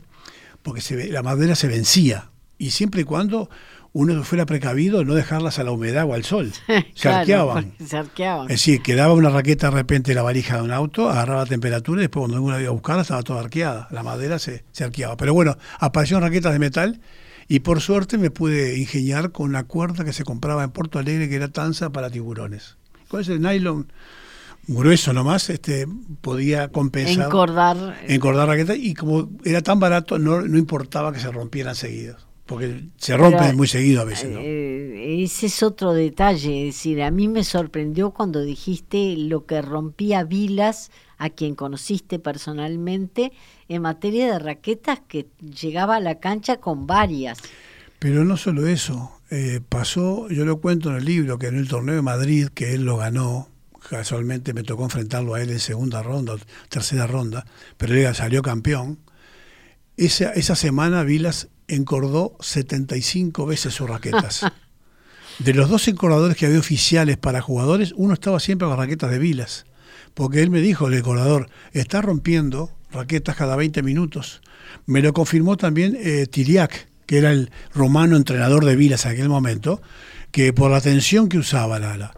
porque 0.62 0.80
se, 0.80 1.08
la 1.10 1.22
madera 1.22 1.54
se 1.54 1.68
vencía. 1.68 2.30
Y 2.58 2.70
siempre 2.70 3.02
y 3.02 3.04
cuando 3.04 3.50
uno 3.94 4.24
fuera 4.24 4.44
precavido 4.44 5.04
no 5.04 5.14
dejarlas 5.14 5.60
a 5.60 5.64
la 5.64 5.70
humedad 5.70 6.04
o 6.04 6.14
al 6.14 6.24
sol. 6.24 6.52
Se 6.94 7.08
arqueaban. 7.08 7.74
Se 7.86 7.96
arqueaban. 7.96 8.50
Es 8.50 8.56
decir, 8.60 8.82
quedaba 8.82 9.14
una 9.14 9.30
raqueta 9.30 9.70
de 9.70 9.76
repente 9.76 10.10
en 10.10 10.16
la 10.16 10.22
valija 10.22 10.56
de 10.56 10.62
un 10.62 10.72
auto, 10.72 11.08
agarraba 11.08 11.46
temperatura 11.46 12.00
y 12.00 12.04
después 12.04 12.22
cuando 12.22 12.42
uno 12.42 12.60
iba 12.60 12.68
a 12.68 12.72
buscarla 12.72 13.02
estaba 13.02 13.22
toda 13.22 13.40
arqueada. 13.40 13.86
La 13.92 14.02
madera 14.02 14.40
se, 14.40 14.64
se 14.72 14.82
arqueaba. 14.82 15.16
Pero 15.16 15.32
bueno, 15.32 15.56
aparecieron 15.78 16.24
raquetas 16.24 16.52
de 16.52 16.58
metal 16.58 17.00
y 17.46 17.60
por 17.60 17.80
suerte 17.80 18.18
me 18.18 18.32
pude 18.32 18.76
ingeniar 18.78 19.30
con 19.30 19.48
una 19.48 19.62
cuerda 19.62 20.04
que 20.04 20.12
se 20.12 20.24
compraba 20.24 20.64
en 20.64 20.72
Porto 20.72 20.98
Alegre 20.98 21.28
que 21.28 21.36
era 21.36 21.48
tanza 21.48 21.90
para 21.90 22.10
tiburones. 22.10 22.76
Con 23.06 23.20
ese 23.20 23.38
nylon 23.38 23.92
grueso 24.66 25.12
nomás, 25.12 25.50
este, 25.50 25.86
podía 26.20 26.66
compensar. 26.66 27.26
Encordar. 27.26 27.96
Encordar 28.08 28.48
raquetas 28.48 28.76
y 28.76 28.94
como 28.94 29.30
era 29.44 29.62
tan 29.62 29.78
barato 29.78 30.18
no, 30.18 30.40
no 30.40 30.58
importaba 30.58 31.12
que 31.12 31.20
se 31.20 31.30
rompieran 31.30 31.76
seguidos. 31.76 32.26
Porque 32.46 32.88
se 32.98 33.16
rompen 33.16 33.56
muy 33.56 33.66
seguido 33.66 34.02
a 34.02 34.04
veces. 34.04 34.30
¿no? 34.30 34.40
Eh, 34.40 35.22
ese 35.22 35.46
es 35.46 35.62
otro 35.62 35.92
detalle, 35.94 36.68
es 36.68 36.74
decir, 36.74 37.02
a 37.02 37.10
mí 37.10 37.28
me 37.28 37.44
sorprendió 37.44 38.10
cuando 38.10 38.42
dijiste 38.42 39.16
lo 39.16 39.46
que 39.46 39.62
rompía 39.62 40.24
Vilas, 40.24 40.90
a 41.16 41.30
quien 41.30 41.54
conociste 41.54 42.18
personalmente, 42.18 43.32
en 43.68 43.82
materia 43.82 44.30
de 44.30 44.38
raquetas, 44.38 45.00
que 45.06 45.26
llegaba 45.40 45.96
a 45.96 46.00
la 46.00 46.16
cancha 46.16 46.58
con 46.58 46.86
varias. 46.86 47.38
Pero 47.98 48.24
no 48.24 48.36
solo 48.36 48.66
eso, 48.66 49.12
eh, 49.30 49.60
pasó, 49.66 50.28
yo 50.28 50.44
lo 50.44 50.60
cuento 50.60 50.90
en 50.90 50.96
el 50.96 51.04
libro, 51.04 51.38
que 51.38 51.46
en 51.46 51.56
el 51.56 51.68
torneo 51.68 51.94
de 51.94 52.02
Madrid, 52.02 52.48
que 52.48 52.74
él 52.74 52.84
lo 52.84 52.98
ganó, 52.98 53.48
casualmente 53.88 54.52
me 54.52 54.62
tocó 54.62 54.84
enfrentarlo 54.84 55.34
a 55.34 55.42
él 55.42 55.50
en 55.50 55.60
segunda 55.60 56.02
ronda, 56.02 56.34
tercera 56.68 57.06
ronda, 57.06 57.46
pero 57.78 57.94
él 57.94 58.14
salió 58.14 58.42
campeón. 58.42 58.98
Esa, 59.96 60.32
esa 60.32 60.56
semana 60.56 61.04
Vilas 61.04 61.48
encordó 61.68 62.36
75 62.40 63.46
veces 63.46 63.74
sus 63.74 63.88
raquetas. 63.88 64.46
De 65.38 65.52
los 65.52 65.68
dos 65.68 65.88
encordadores 65.88 66.36
que 66.36 66.46
había 66.46 66.58
oficiales 66.58 67.16
para 67.16 67.40
jugadores, 67.40 67.92
uno 67.96 68.14
estaba 68.14 68.38
siempre 68.38 68.68
con 68.68 68.76
raquetas 68.76 69.10
de 69.10 69.18
Vilas. 69.18 69.66
Porque 70.14 70.42
él 70.42 70.50
me 70.50 70.60
dijo, 70.60 70.86
el 70.86 70.94
encordador, 70.94 71.48
está 71.72 72.00
rompiendo 72.00 72.70
raquetas 72.92 73.34
cada 73.36 73.56
20 73.56 73.82
minutos. 73.82 74.42
Me 74.86 75.02
lo 75.02 75.12
confirmó 75.12 75.56
también 75.56 75.96
eh, 75.98 76.26
Tiriac, 76.30 76.88
que 77.06 77.18
era 77.18 77.32
el 77.32 77.50
romano 77.74 78.16
entrenador 78.16 78.64
de 78.64 78.76
Vilas 78.76 79.06
en 79.06 79.12
aquel 79.12 79.28
momento, 79.28 79.82
que 80.30 80.52
por 80.52 80.70
la 80.70 80.80
tensión 80.80 81.28
que 81.28 81.38
usaba 81.38 81.78
la, 81.78 82.14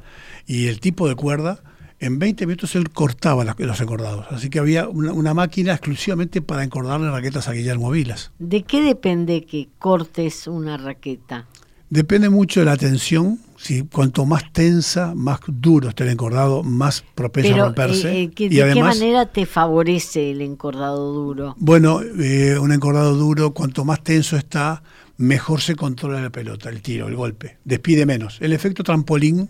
y 0.46 0.68
el 0.68 0.80
tipo 0.80 1.08
de 1.08 1.14
cuerda, 1.14 1.62
en 1.98 2.18
20 2.18 2.46
minutos 2.46 2.74
él 2.74 2.90
cortaba 2.90 3.44
los 3.44 3.80
encordados. 3.80 4.26
Así 4.30 4.50
que 4.50 4.58
había 4.58 4.88
una, 4.88 5.34
máquina 5.34 5.72
exclusivamente 5.72 6.42
para 6.42 6.64
encordarle 6.64 7.10
raquetas 7.10 7.48
a 7.48 7.52
Guillermo 7.52 7.90
Vilas. 7.90 8.32
¿De 8.38 8.62
qué 8.62 8.82
depende 8.82 9.44
que 9.44 9.68
cortes 9.78 10.46
una 10.46 10.76
raqueta? 10.76 11.46
Depende 11.88 12.28
mucho 12.30 12.60
de 12.60 12.66
la 12.66 12.76
tensión. 12.76 13.38
Si 13.56 13.82
cuanto 13.82 14.26
más 14.26 14.52
tensa, 14.52 15.14
más 15.14 15.40
duro 15.46 15.88
esté 15.88 16.04
el 16.04 16.10
encordado, 16.10 16.62
más 16.62 17.04
propenso 17.14 17.54
a 17.54 17.58
romperse. 17.66 18.12
Eh, 18.12 18.30
eh, 18.36 18.48
¿De 18.48 18.72
qué 18.74 18.82
manera 18.82 19.26
te 19.26 19.46
favorece 19.46 20.32
el 20.32 20.42
encordado 20.42 21.12
duro? 21.12 21.54
Bueno, 21.58 22.00
eh, 22.02 22.58
un 22.58 22.72
encordado 22.72 23.14
duro, 23.14 23.52
cuanto 23.52 23.84
más 23.84 24.02
tenso 24.02 24.36
está, 24.36 24.82
mejor 25.16 25.62
se 25.62 25.74
controla 25.74 26.20
la 26.20 26.30
pelota, 26.30 26.68
el 26.68 26.82
tiro, 26.82 27.08
el 27.08 27.16
golpe. 27.16 27.56
Despide 27.64 28.04
menos. 28.04 28.38
El 28.40 28.52
efecto 28.52 28.82
trampolín 28.82 29.48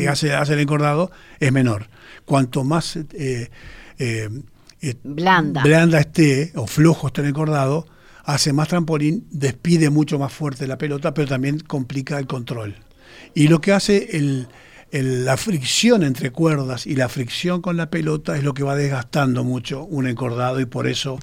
que 0.00 0.08
hace, 0.08 0.34
hace 0.34 0.54
el 0.54 0.60
encordado 0.60 1.10
es 1.40 1.52
menor. 1.52 1.88
Cuanto 2.24 2.64
más 2.64 2.96
eh, 2.96 3.50
eh, 3.98 4.28
eh, 4.80 4.94
blanda. 5.02 5.62
blanda 5.62 6.00
esté 6.00 6.52
o 6.54 6.66
flojo 6.66 7.08
esté 7.08 7.22
el 7.22 7.28
encordado, 7.28 7.86
hace 8.24 8.52
más 8.52 8.68
trampolín, 8.68 9.26
despide 9.30 9.90
mucho 9.90 10.18
más 10.18 10.32
fuerte 10.32 10.66
la 10.66 10.78
pelota, 10.78 11.14
pero 11.14 11.28
también 11.28 11.60
complica 11.60 12.18
el 12.18 12.26
control. 12.26 12.74
Y 13.34 13.48
lo 13.48 13.60
que 13.60 13.72
hace 13.72 14.16
el, 14.16 14.48
la 14.90 15.36
fricción 15.36 16.02
entre 16.02 16.30
cuerdas 16.30 16.86
y 16.86 16.94
la 16.94 17.08
fricción 17.08 17.62
con 17.62 17.76
la 17.76 17.90
pelota 17.90 18.36
es 18.36 18.44
lo 18.44 18.54
que 18.54 18.62
va 18.62 18.76
desgastando 18.76 19.44
mucho 19.44 19.84
un 19.84 20.06
encordado 20.06 20.60
y 20.60 20.66
por 20.66 20.86
eso, 20.86 21.18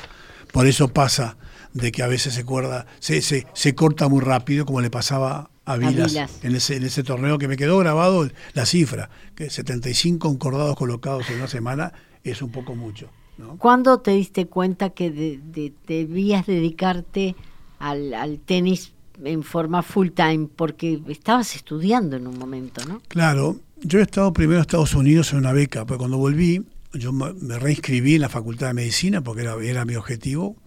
por 0.53 0.67
eso 0.67 0.87
pasa 0.87 1.35
de 1.73 1.91
que 1.91 2.03
a 2.03 2.07
veces 2.07 2.35
se, 2.35 2.45
cuerda, 2.45 2.85
se, 2.99 3.23
se, 3.23 3.47
se 3.53 3.73
corta 3.73 4.07
muy 4.07 4.21
rápido, 4.21 4.67
como 4.67 4.81
le 4.81 4.91
pasaba 4.91 5.49
a 5.65 5.77
Vilas, 5.77 6.15
En, 6.43 6.55
ese, 6.55 6.75
en 6.75 6.83
ese 6.83 7.03
torneo 7.03 7.39
que 7.39 7.47
me 7.47 7.57
quedó 7.57 7.79
grabado 7.79 8.29
la 8.53 8.65
cifra, 8.67 9.09
que 9.33 9.49
75 9.49 10.29
encordados 10.29 10.75
colocados 10.75 11.27
en 11.31 11.37
una 11.37 11.47
semana 11.47 11.91
es 12.23 12.43
un 12.43 12.51
poco 12.51 12.75
mucho. 12.75 13.09
¿no? 13.39 13.57
¿Cuándo 13.57 13.99
te 13.99 14.11
diste 14.11 14.45
cuenta 14.45 14.91
que 14.91 15.39
debías 15.87 16.45
dedicarte 16.45 17.35
al, 17.79 18.13
al, 18.13 18.37
tenis 18.37 18.93
en 19.23 19.41
forma 19.41 19.81
full 19.81 20.09
time? 20.09 20.49
Porque 20.55 21.01
estabas 21.07 21.55
estudiando 21.55 22.15
en 22.15 22.27
un 22.27 22.37
momento, 22.37 22.85
¿no? 22.85 23.01
Claro, 23.07 23.57
yo 23.81 23.97
he 23.97 24.03
estado 24.03 24.31
primero 24.33 24.59
en 24.59 24.61
Estados 24.61 24.93
Unidos 24.93 25.33
en 25.33 25.39
una 25.39 25.51
beca, 25.51 25.83
pero 25.85 25.97
cuando 25.97 26.19
volví, 26.19 26.63
yo 26.93 27.11
me 27.11 27.59
reinscribí 27.59 28.15
en 28.15 28.21
la 28.21 28.29
Facultad 28.29 28.67
de 28.67 28.73
Medicina 28.73 29.21
porque 29.21 29.41
era, 29.41 29.55
era 29.63 29.85
mi 29.85 29.95
objetivo, 29.95 30.57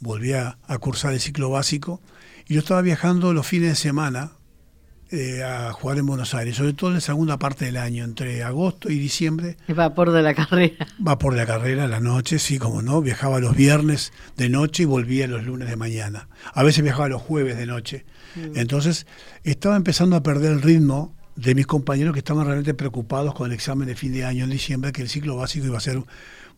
volví 0.00 0.32
a 0.32 0.56
cursar 0.80 1.12
el 1.12 1.20
ciclo 1.20 1.50
básico 1.50 2.00
yo 2.50 2.58
estaba 2.58 2.82
viajando 2.82 3.32
los 3.32 3.46
fines 3.46 3.68
de 3.68 3.74
semana 3.76 4.32
eh, 5.12 5.44
a 5.44 5.72
jugar 5.72 5.98
en 5.98 6.06
Buenos 6.06 6.34
Aires, 6.34 6.56
sobre 6.56 6.72
todo 6.72 6.90
en 6.90 6.94
la 6.94 7.00
segunda 7.00 7.38
parte 7.38 7.64
del 7.64 7.76
año, 7.76 8.02
entre 8.02 8.42
agosto 8.42 8.90
y 8.90 8.98
diciembre. 8.98 9.56
El 9.68 9.76
vapor 9.76 10.10
de 10.10 10.20
la 10.20 10.34
carrera. 10.34 10.88
Vapor 10.98 11.34
de 11.34 11.38
la 11.38 11.46
carrera, 11.46 11.86
la 11.86 12.00
noche, 12.00 12.40
sí, 12.40 12.58
como 12.58 12.82
no. 12.82 13.02
Viajaba 13.02 13.38
los 13.38 13.54
viernes 13.54 14.12
de 14.36 14.48
noche 14.48 14.82
y 14.82 14.86
volvía 14.86 15.28
los 15.28 15.44
lunes 15.44 15.68
de 15.68 15.76
mañana. 15.76 16.28
A 16.52 16.64
veces 16.64 16.82
viajaba 16.82 17.08
los 17.08 17.22
jueves 17.22 17.56
de 17.56 17.66
noche. 17.66 18.04
Mm. 18.34 18.58
Entonces, 18.58 19.06
estaba 19.44 19.76
empezando 19.76 20.16
a 20.16 20.24
perder 20.24 20.50
el 20.50 20.62
ritmo 20.62 21.14
de 21.40 21.54
mis 21.54 21.66
compañeros 21.66 22.12
que 22.12 22.18
estaban 22.18 22.44
realmente 22.44 22.74
preocupados 22.74 23.34
con 23.34 23.46
el 23.46 23.52
examen 23.52 23.88
de 23.88 23.94
fin 23.94 24.12
de 24.12 24.24
año 24.24 24.44
en 24.44 24.50
diciembre, 24.50 24.92
que 24.92 25.02
el 25.02 25.08
ciclo 25.08 25.36
básico 25.36 25.66
iba 25.66 25.78
a 25.78 25.80
ser 25.80 26.02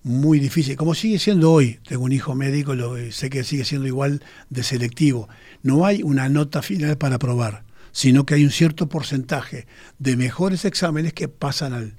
muy 0.02 0.40
difícil, 0.40 0.76
como 0.76 0.94
sigue 0.94 1.20
siendo 1.20 1.52
hoy. 1.52 1.78
Tengo 1.86 2.02
un 2.02 2.12
hijo 2.12 2.34
médico, 2.34 2.74
lo, 2.74 2.96
sé 3.12 3.30
que 3.30 3.44
sigue 3.44 3.64
siendo 3.64 3.86
igual 3.86 4.22
de 4.50 4.64
selectivo. 4.64 5.28
No 5.62 5.86
hay 5.86 6.02
una 6.02 6.28
nota 6.28 6.62
final 6.62 6.98
para 6.98 7.16
aprobar, 7.16 7.62
sino 7.92 8.26
que 8.26 8.34
hay 8.34 8.44
un 8.44 8.50
cierto 8.50 8.88
porcentaje 8.88 9.66
de 10.00 10.16
mejores 10.16 10.64
exámenes 10.64 11.12
que 11.12 11.28
pasan 11.28 11.74
al 11.74 11.94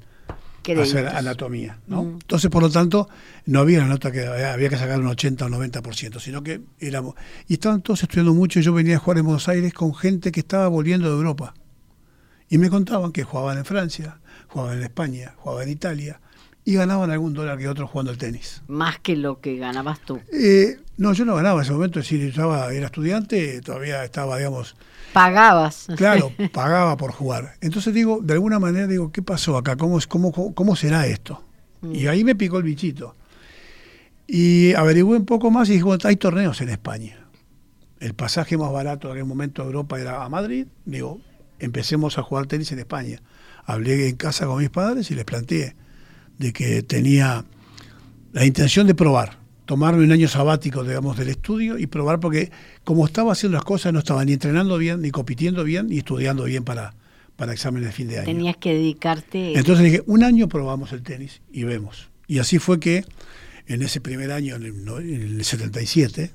a 0.66 0.82
hacer 0.82 1.08
anatomía. 1.08 1.80
¿no? 1.88 2.04
Mm. 2.04 2.14
Entonces, 2.22 2.50
por 2.50 2.64
lo 2.64 2.70
tanto, 2.70 3.08
no 3.46 3.60
había 3.60 3.80
una 3.80 3.88
nota 3.90 4.12
que 4.12 4.26
había 4.26 4.70
que 4.70 4.78
sacar 4.78 5.00
un 5.00 5.08
80 5.08 5.46
o 5.46 5.50
90%, 5.50 6.20
sino 6.20 6.44
que 6.44 6.62
éramos... 6.80 7.16
Y 7.48 7.54
estaban 7.54 7.82
todos 7.82 8.04
estudiando 8.04 8.34
mucho, 8.34 8.60
yo 8.60 8.74
venía 8.74 8.98
a 8.98 9.00
jugar 9.00 9.20
en 9.20 9.26
Buenos 9.26 9.48
Aires 9.48 9.74
con 9.74 9.94
gente 9.94 10.32
que 10.32 10.42
estaba 10.42 10.68
volviendo 10.68 11.10
de 11.10 11.16
Europa. 11.16 11.54
Y 12.54 12.60
me 12.60 12.70
contaban 12.70 13.12
que 13.12 13.24
jugaban 13.24 13.58
en 13.58 13.66
Francia, 13.66 14.20
jugaban 14.48 14.78
en 14.78 14.84
España, 14.84 15.34
jugaban 15.38 15.64
en 15.64 15.70
Italia, 15.72 16.22
y 16.64 16.76
ganaban 16.76 17.10
algún 17.10 17.34
dólar 17.34 17.58
que 17.58 17.68
otros 17.68 17.90
jugando 17.90 18.12
al 18.12 18.20
tenis. 18.20 18.62
Más 18.68 19.00
que 19.00 19.16
lo 19.16 19.42
que 19.42 19.58
ganabas 19.58 20.00
tú. 20.02 20.20
Eh, 20.32 20.78
no, 20.98 21.14
yo 21.14 21.26
no 21.26 21.34
ganaba 21.34 21.56
en 21.56 21.64
ese 21.64 21.74
momento, 21.74 22.00
es 22.00 22.06
decir, 22.06 22.22
estaba, 22.30 22.72
era 22.72 22.86
estudiante, 22.86 23.60
todavía 23.62 24.04
estaba, 24.04 24.38
digamos... 24.38 24.76
Pagabas. 25.14 25.88
Claro, 25.98 26.32
pagaba 26.54 26.96
por 26.96 27.12
jugar. 27.12 27.56
Entonces 27.60 27.92
digo, 27.92 28.20
de 28.22 28.34
alguna 28.34 28.60
manera 28.60 28.86
digo, 28.86 29.12
¿qué 29.12 29.24
pasó 29.24 29.58
acá? 29.58 29.76
¿Cómo, 29.76 29.98
cómo, 30.08 30.54
cómo 30.54 30.76
será 30.76 31.08
esto? 31.08 31.44
Mm. 31.82 31.96
Y 31.96 32.06
ahí 32.06 32.24
me 32.24 32.36
picó 32.36 32.60
el 32.60 32.64
bichito. 32.66 33.16
Y 34.28 34.76
averigué 34.76 35.06
un 35.06 35.26
poco 35.26 35.50
más 35.50 35.70
y 35.70 35.72
dije, 35.72 35.86
bueno, 35.86 36.08
hay 36.08 36.18
torneos 36.18 36.62
en 36.62 36.70
España. 36.70 37.18
El 38.00 38.14
pasaje 38.14 38.60
más 38.60 38.72
barato 38.72 39.08
en 39.08 39.14
aquel 39.14 39.26
momento 39.26 39.64
de 39.64 39.70
Europa 39.70 40.00
era 40.00 40.24
a 40.24 40.30
Madrid. 40.30 40.68
Digo, 40.86 41.20
empecemos 41.64 42.18
a 42.18 42.24
jugar 42.24 42.48
tenis 42.48 42.72
en 42.72 42.80
España. 42.80 43.22
Hablé 43.66 44.10
en 44.10 44.16
casa 44.16 44.46
con 44.46 44.60
mis 44.60 44.70
padres 44.70 45.10
y 45.12 45.16
les 45.16 45.26
planteé 45.26 45.76
de 46.38 46.54
que 46.54 46.84
tenía 46.84 47.46
la 48.34 48.46
intención 48.46 48.88
de 48.88 48.96
probar, 48.96 49.38
tomarme 49.66 50.04
un 50.04 50.12
año 50.12 50.28
sabático, 50.28 50.84
digamos, 50.84 51.18
del 51.18 51.30
estudio 51.30 51.78
y 51.78 51.88
probar 51.88 52.20
porque 52.20 52.52
como 52.84 53.06
estaba 53.06 53.32
haciendo 53.32 53.58
las 53.58 53.66
cosas 53.66 53.94
no 53.94 54.00
estaba 54.00 54.26
ni 54.26 54.34
entrenando 54.34 54.78
bien, 54.78 55.02
ni 55.02 55.12
compitiendo 55.12 55.64
bien, 55.64 55.88
ni 55.88 56.00
estudiando 56.00 56.44
bien 56.44 56.64
para, 56.64 56.94
para 57.36 57.54
exámenes 57.54 57.90
de 57.90 57.94
fin 57.94 58.08
de 58.08 58.18
año. 58.18 58.26
Tenías 58.26 58.58
que 58.58 58.74
dedicarte. 58.74 59.58
Entonces 59.58 59.86
dije, 59.86 60.04
un 60.06 60.24
año 60.24 60.48
probamos 60.48 60.92
el 60.92 61.04
tenis 61.04 61.42
y 61.52 61.64
vemos. 61.64 62.10
Y 62.28 62.40
así 62.40 62.60
fue 62.60 62.80
que 62.80 63.06
en 63.68 63.82
ese 63.82 64.02
primer 64.02 64.32
año, 64.32 64.56
en 64.56 64.64
el, 64.64 64.88
en 65.00 65.22
el 65.22 65.46
77, 65.46 66.32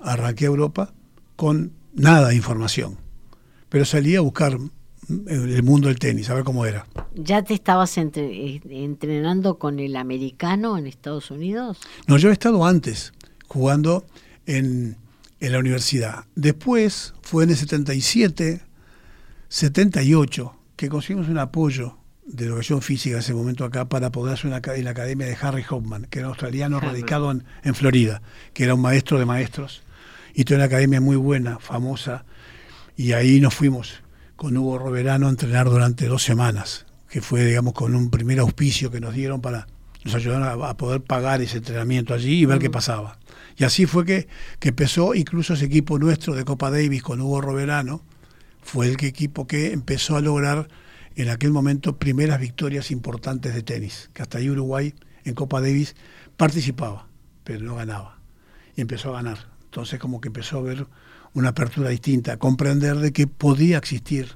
arranqué 0.00 0.44
a 0.44 0.48
Europa 0.48 0.94
con 1.36 1.72
nada 1.94 2.28
de 2.28 2.36
información. 2.36 2.98
Pero 3.72 3.86
salí 3.86 4.16
a 4.16 4.20
buscar 4.20 4.58
el 5.08 5.62
mundo 5.62 5.88
del 5.88 5.98
tenis, 5.98 6.28
a 6.28 6.34
ver 6.34 6.44
cómo 6.44 6.66
era. 6.66 6.86
¿Ya 7.14 7.42
te 7.42 7.54
estabas 7.54 7.96
eh, 7.96 8.60
entrenando 8.68 9.58
con 9.58 9.80
el 9.80 9.96
americano 9.96 10.76
en 10.76 10.86
Estados 10.86 11.30
Unidos? 11.30 11.80
No, 12.06 12.18
yo 12.18 12.28
he 12.28 12.34
estado 12.34 12.66
antes 12.66 13.14
jugando 13.48 14.04
en, 14.44 14.98
en 15.40 15.52
la 15.52 15.58
universidad. 15.58 16.26
Después 16.34 17.14
fue 17.22 17.44
en 17.44 17.50
el 17.50 17.56
77, 17.56 18.60
78, 19.48 20.54
que 20.76 20.90
conseguimos 20.90 21.30
un 21.30 21.38
apoyo 21.38 21.96
de 22.26 22.44
educación 22.44 22.82
física 22.82 23.14
en 23.14 23.20
ese 23.20 23.32
momento 23.32 23.64
acá 23.64 23.88
para 23.88 24.12
poder 24.12 24.34
hacer 24.34 24.48
una, 24.48 24.60
en 24.62 24.84
la 24.84 24.90
academia 24.90 25.26
de 25.26 25.38
Harry 25.40 25.64
Hoffman, 25.66 26.08
que 26.10 26.18
era 26.18 26.28
un 26.28 26.32
australiano 26.32 26.78
radicado 26.78 27.30
en, 27.30 27.44
en, 27.64 27.74
Florida, 27.74 28.20
que 28.52 28.64
era 28.64 28.74
un 28.74 28.82
maestro 28.82 29.18
de 29.18 29.24
maestros, 29.24 29.82
y 30.34 30.44
tuvo 30.44 30.56
una 30.56 30.66
academia 30.66 31.00
muy 31.00 31.16
buena, 31.16 31.58
famosa, 31.58 32.26
y 32.96 33.12
ahí 33.12 33.40
nos 33.40 33.54
fuimos 33.54 34.02
con 34.36 34.56
Hugo 34.56 34.78
Roberano 34.78 35.26
a 35.26 35.30
entrenar 35.30 35.68
durante 35.68 36.06
dos 36.06 36.22
semanas, 36.22 36.86
que 37.08 37.20
fue, 37.20 37.44
digamos, 37.44 37.74
con 37.74 37.94
un 37.94 38.10
primer 38.10 38.40
auspicio 38.40 38.90
que 38.90 39.00
nos 39.00 39.14
dieron 39.14 39.40
para, 39.40 39.66
nos 40.04 40.14
ayudaron 40.14 40.62
a, 40.64 40.76
poder 40.76 41.00
pagar 41.00 41.40
ese 41.42 41.58
entrenamiento 41.58 42.14
allí 42.14 42.40
y 42.40 42.44
ver 42.44 42.58
qué 42.58 42.70
pasaba. 42.70 43.18
Y 43.56 43.64
así 43.64 43.86
fue 43.86 44.04
que, 44.04 44.28
que 44.58 44.70
empezó 44.70 45.14
incluso 45.14 45.54
ese 45.54 45.66
equipo 45.66 45.98
nuestro 45.98 46.34
de 46.34 46.44
Copa 46.44 46.70
Davis 46.70 47.02
con 47.02 47.20
Hugo 47.20 47.40
Roberano, 47.40 48.02
fue 48.62 48.86
el 48.86 48.96
equipo 49.04 49.46
que 49.46 49.72
empezó 49.72 50.16
a 50.16 50.20
lograr 50.20 50.68
en 51.16 51.28
aquel 51.28 51.50
momento 51.50 51.98
primeras 51.98 52.40
victorias 52.40 52.90
importantes 52.90 53.54
de 53.54 53.62
tenis, 53.62 54.10
que 54.14 54.22
hasta 54.22 54.38
ahí 54.38 54.48
Uruguay 54.48 54.94
en 55.24 55.34
Copa 55.34 55.60
Davis 55.60 55.94
participaba, 56.36 57.06
pero 57.44 57.64
no 57.64 57.76
ganaba. 57.76 58.18
Y 58.74 58.80
empezó 58.80 59.10
a 59.10 59.22
ganar 59.22 59.48
Entonces 59.64 59.98
como 59.98 60.20
que 60.20 60.28
empezó 60.28 60.58
a 60.58 60.62
ver 60.62 60.86
una 61.34 61.50
apertura 61.50 61.88
distinta, 61.90 62.36
comprender 62.36 62.96
de 62.96 63.12
que 63.12 63.26
podía 63.26 63.78
existir 63.78 64.28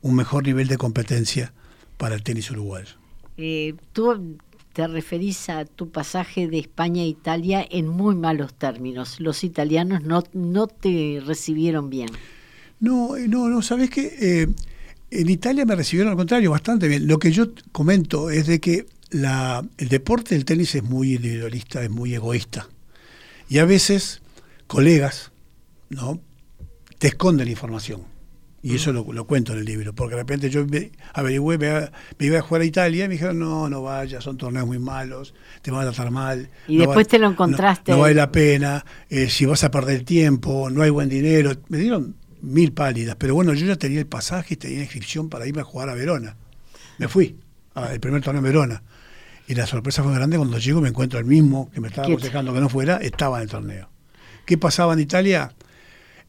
un 0.00 0.14
mejor 0.14 0.44
nivel 0.44 0.68
de 0.68 0.78
competencia 0.78 1.52
para 1.96 2.14
el 2.14 2.22
tenis 2.22 2.50
uruguayo. 2.50 2.94
Eh, 3.36 3.74
tú 3.92 4.38
te 4.72 4.86
referís 4.86 5.48
a 5.48 5.64
tu 5.64 5.90
pasaje 5.90 6.48
de 6.48 6.58
España 6.58 7.02
a 7.02 7.06
Italia 7.06 7.66
en 7.70 7.88
muy 7.88 8.14
malos 8.14 8.54
términos. 8.54 9.20
Los 9.20 9.44
italianos 9.44 10.02
no, 10.02 10.24
no 10.32 10.66
te 10.66 11.22
recibieron 11.24 11.90
bien. 11.90 12.08
No, 12.80 13.16
eh, 13.16 13.28
no, 13.28 13.48
no, 13.48 13.62
sabes 13.62 13.90
que 13.90 14.16
eh, 14.20 14.48
en 15.10 15.28
Italia 15.28 15.66
me 15.66 15.76
recibieron 15.76 16.10
al 16.10 16.16
contrario 16.16 16.50
bastante 16.50 16.88
bien. 16.88 17.06
Lo 17.06 17.18
que 17.18 17.32
yo 17.32 17.48
comento 17.70 18.30
es 18.30 18.46
de 18.46 18.60
que 18.60 18.86
la, 19.10 19.64
el 19.76 19.88
deporte 19.88 20.34
del 20.34 20.44
tenis 20.44 20.74
es 20.74 20.82
muy 20.82 21.14
individualista, 21.14 21.82
es 21.82 21.90
muy 21.90 22.14
egoísta. 22.14 22.68
Y 23.48 23.58
a 23.58 23.66
veces 23.66 24.22
colegas, 24.66 25.31
¿no? 25.92 26.20
Te 26.98 27.08
esconden 27.08 27.48
información. 27.48 28.04
Y 28.64 28.76
eso 28.76 28.92
lo, 28.92 29.26
cuento 29.26 29.52
en 29.52 29.58
el 29.58 29.64
libro, 29.64 29.92
porque 29.92 30.14
de 30.14 30.20
repente 30.20 30.48
yo 30.48 30.64
averigüé, 31.14 31.58
me, 31.58 31.90
iba 32.24 32.38
a 32.38 32.42
jugar 32.42 32.62
a 32.62 32.64
Italia 32.64 33.06
y 33.06 33.08
me 33.08 33.14
dijeron, 33.14 33.40
no, 33.40 33.68
no 33.68 33.82
vayas, 33.82 34.22
son 34.22 34.36
torneos 34.36 34.68
muy 34.68 34.78
malos, 34.78 35.34
te 35.62 35.72
van 35.72 35.80
a 35.80 35.90
tratar 35.90 36.12
mal. 36.12 36.48
Y 36.68 36.78
después 36.78 37.08
te 37.08 37.18
lo 37.18 37.28
encontraste. 37.28 37.90
No, 37.90 37.98
vale 37.98 38.14
la 38.14 38.30
pena, 38.30 38.84
eh, 39.10 39.28
si 39.28 39.46
vas 39.46 39.64
a 39.64 39.70
perder 39.72 40.04
tiempo, 40.04 40.70
no 40.70 40.82
hay 40.82 40.90
buen 40.90 41.08
dinero. 41.08 41.50
Me 41.70 41.78
dieron 41.78 42.14
mil 42.40 42.72
pálidas, 42.72 43.16
pero 43.18 43.34
bueno, 43.34 43.52
yo 43.52 43.66
ya 43.66 43.74
tenía 43.74 43.98
el 43.98 44.06
pasaje 44.06 44.54
y 44.54 44.56
tenía 44.56 44.82
inscripción 44.82 45.28
para 45.28 45.44
irme 45.44 45.62
a 45.62 45.64
jugar 45.64 45.88
a 45.88 45.94
Verona. 45.94 46.36
Me 46.98 47.08
fui, 47.08 47.36
al 47.74 47.98
primer 47.98 48.22
torneo 48.22 48.38
en 48.38 48.44
Verona. 48.44 48.82
Y 49.48 49.56
la 49.56 49.66
sorpresa 49.66 50.04
fue 50.04 50.14
grande 50.14 50.36
cuando 50.36 50.58
llego 50.58 50.80
me 50.80 50.88
encuentro 50.88 51.18
el 51.18 51.24
mismo 51.24 51.68
que 51.72 51.80
me 51.80 51.88
estaba 51.88 52.06
aconsejando 52.06 52.54
que 52.54 52.60
no 52.60 52.68
fuera, 52.68 52.98
estaba 52.98 53.38
en 53.38 53.42
el 53.42 53.48
torneo. 53.48 53.88
¿Qué 54.46 54.56
pasaba 54.56 54.92
en 54.92 55.00
Italia? 55.00 55.52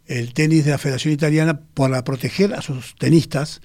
El 0.08 0.34
tenis 0.34 0.66
de 0.66 0.72
la 0.72 0.78
Federación 0.78 1.14
Italiana, 1.14 1.62
para 1.74 2.04
proteger 2.04 2.54
a 2.54 2.62
sus 2.62 2.96
tenistas, 2.96 3.62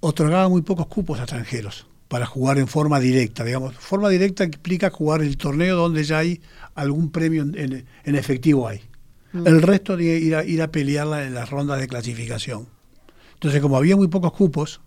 otorgaba 0.00 0.48
muy 0.48 0.62
pocos 0.62 0.86
cupos 0.86 1.20
a 1.20 1.22
extranjeros 1.22 1.86
para 2.08 2.26
jugar 2.26 2.58
en 2.58 2.68
forma 2.68 3.00
directa. 3.00 3.44
Digamos, 3.44 3.74
forma 3.76 4.08
directa 4.08 4.44
implica 4.44 4.90
jugar 4.90 5.22
el 5.22 5.36
torneo 5.36 5.76
donde 5.76 6.04
ya 6.04 6.18
hay 6.18 6.40
algún 6.74 7.10
premio 7.10 7.42
en, 7.42 7.86
efectivo 8.04 8.68
hay. 8.68 8.82
Mm. 9.32 9.46
El 9.46 9.62
resto 9.62 9.96
de 9.96 10.04
ir 10.04 10.36
a, 10.36 10.44
ir 10.44 10.62
a 10.62 10.70
pelearla 10.70 11.24
en 11.24 11.34
las 11.34 11.50
rondas 11.50 11.80
de 11.80 11.88
clasificación. 11.88 12.68
Entonces, 13.34 13.60
como 13.60 13.76
había 13.76 13.96
muy 13.96 14.08
pocos 14.08 14.32
cupos, 14.32 14.80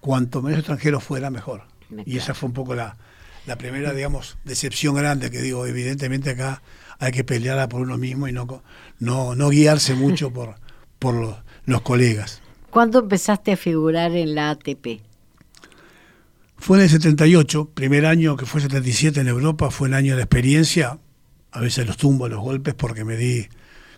cuanto 0.00 0.42
menos 0.42 0.58
extranjeros 0.58 1.02
fuera, 1.02 1.30
mejor. 1.30 1.62
Y 2.04 2.18
esa 2.18 2.34
fue 2.34 2.48
un 2.48 2.52
poco 2.52 2.74
la, 2.74 2.96
la 3.46 3.56
primera, 3.56 3.92
digamos, 3.92 4.36
decepción 4.44 4.96
grande 4.96 5.30
que 5.30 5.40
digo, 5.40 5.66
evidentemente 5.66 6.30
acá 6.30 6.62
hay 6.98 7.12
que 7.12 7.24
pelearla 7.24 7.68
por 7.68 7.80
uno 7.80 7.98
mismo 7.98 8.28
y 8.28 8.32
no, 8.32 8.62
no, 8.98 9.34
no 9.34 9.48
guiarse 9.50 9.94
mucho 9.96 10.32
por, 10.32 10.56
por 10.98 11.14
los, 11.14 11.36
los 11.64 11.82
colegas. 11.82 12.42
¿Cuándo 12.70 13.00
empezaste 13.00 13.52
a 13.52 13.56
figurar 13.56 14.12
en 14.12 14.34
la 14.34 14.50
ATP? 14.50 15.00
Fue 16.58 16.78
en 16.78 16.84
el 16.84 16.90
78, 16.90 17.70
primer 17.74 18.06
año 18.06 18.36
que 18.36 18.46
fue 18.46 18.60
77 18.60 19.20
en 19.20 19.28
Europa, 19.28 19.70
fue 19.70 19.88
el 19.88 19.94
año 19.94 20.16
de 20.16 20.22
experiencia. 20.22 20.98
A 21.52 21.60
veces 21.60 21.86
los 21.86 21.96
tumbo, 21.96 22.28
los 22.28 22.40
golpes, 22.40 22.74
porque 22.74 23.04
me 23.04 23.16
di 23.16 23.46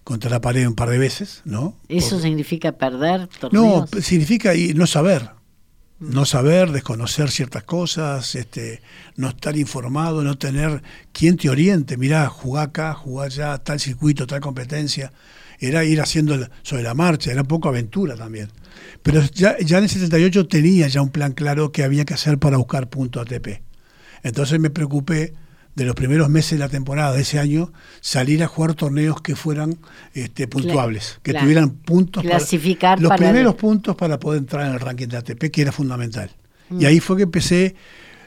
contra 0.04 0.30
la 0.30 0.40
pared 0.40 0.66
un 0.66 0.74
par 0.74 0.90
de 0.90 0.98
veces, 0.98 1.42
¿no? 1.44 1.76
¿Eso 1.88 2.20
significa 2.20 2.72
perder 2.72 3.28
torneos? 3.28 3.92
No, 3.92 4.00
significa 4.00 4.52
no 4.74 4.86
saber 4.86 5.30
no 6.00 6.24
saber, 6.24 6.70
desconocer 6.70 7.30
ciertas 7.30 7.64
cosas, 7.64 8.34
este, 8.34 8.80
no 9.16 9.30
estar 9.30 9.56
informado, 9.56 10.22
no 10.22 10.38
tener 10.38 10.82
quien 11.12 11.36
te 11.36 11.50
oriente, 11.50 11.96
mirá, 11.96 12.28
jugá 12.28 12.62
acá, 12.62 12.94
jugá 12.94 13.26
allá, 13.26 13.58
tal 13.58 13.80
circuito, 13.80 14.26
tal 14.26 14.40
competencia, 14.40 15.12
era 15.58 15.84
ir 15.84 16.00
haciendo 16.00 16.48
sobre 16.62 16.84
la 16.84 16.94
marcha, 16.94 17.32
era 17.32 17.42
un 17.42 17.48
poco 17.48 17.68
aventura 17.68 18.14
también. 18.14 18.48
Pero 19.02 19.22
ya, 19.34 19.58
ya 19.58 19.78
en 19.78 19.84
el 19.84 19.90
78 19.90 20.46
tenía 20.46 20.86
ya 20.86 21.02
un 21.02 21.10
plan 21.10 21.32
claro 21.32 21.72
que 21.72 21.82
había 21.82 22.04
que 22.04 22.14
hacer 22.14 22.38
para 22.38 22.58
buscar 22.58 22.88
punto 22.88 23.20
ATP. 23.20 23.62
Entonces 24.22 24.60
me 24.60 24.70
preocupé 24.70 25.34
de 25.78 25.84
los 25.84 25.94
primeros 25.94 26.28
meses 26.28 26.52
de 26.52 26.58
la 26.58 26.68
temporada 26.68 27.12
de 27.12 27.22
ese 27.22 27.38
año 27.38 27.72
salir 28.00 28.42
a 28.42 28.48
jugar 28.48 28.74
torneos 28.74 29.22
que 29.22 29.36
fueran 29.36 29.78
este, 30.12 30.48
puntuables, 30.48 31.20
que 31.22 31.32
tuvieran 31.32 31.70
puntos 31.70 32.24
Clasificar 32.24 32.98
para, 32.98 33.08
los 33.08 33.16
primeros 33.16 33.54
puntos 33.54 33.94
para 33.94 34.18
poder 34.18 34.40
entrar 34.40 34.66
en 34.66 34.72
el 34.72 34.80
ranking 34.80 35.06
de 35.06 35.18
ATP, 35.18 35.52
que 35.52 35.62
era 35.62 35.70
fundamental. 35.70 36.30
Y 36.76 36.84
ahí 36.84 36.98
fue 36.98 37.16
que 37.16 37.22
empecé, 37.22 37.76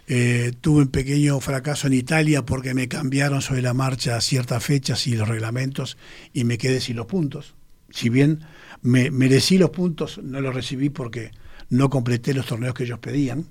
eh, 0.08 0.54
tuve 0.62 0.84
un 0.84 0.88
pequeño 0.88 1.42
fracaso 1.42 1.88
en 1.88 1.94
Italia 1.94 2.46
porque 2.46 2.74
me 2.74 2.88
cambiaron 2.88 3.42
sobre 3.42 3.62
la 3.62 3.74
marcha 3.74 4.22
ciertas 4.22 4.64
fechas 4.64 5.06
y 5.06 5.18
los 5.18 5.28
reglamentos 5.28 5.98
y 6.32 6.46
me 6.46 6.58
quedé 6.58 6.80
sin 6.80 6.96
los 6.96 7.06
puntos. 7.06 7.54
Si 7.90 8.08
bien 8.08 8.46
me 8.82 9.12
merecí 9.12 9.58
los 9.58 9.72
puntos, 9.72 10.22
no 10.24 10.40
los 10.40 10.56
recibí 10.56 10.90
porque 10.90 11.32
no 11.70 11.90
completé 11.90 12.34
los 12.34 12.46
torneos 12.46 12.74
que 12.74 12.86
ellos 12.86 13.00
pedían. 13.00 13.46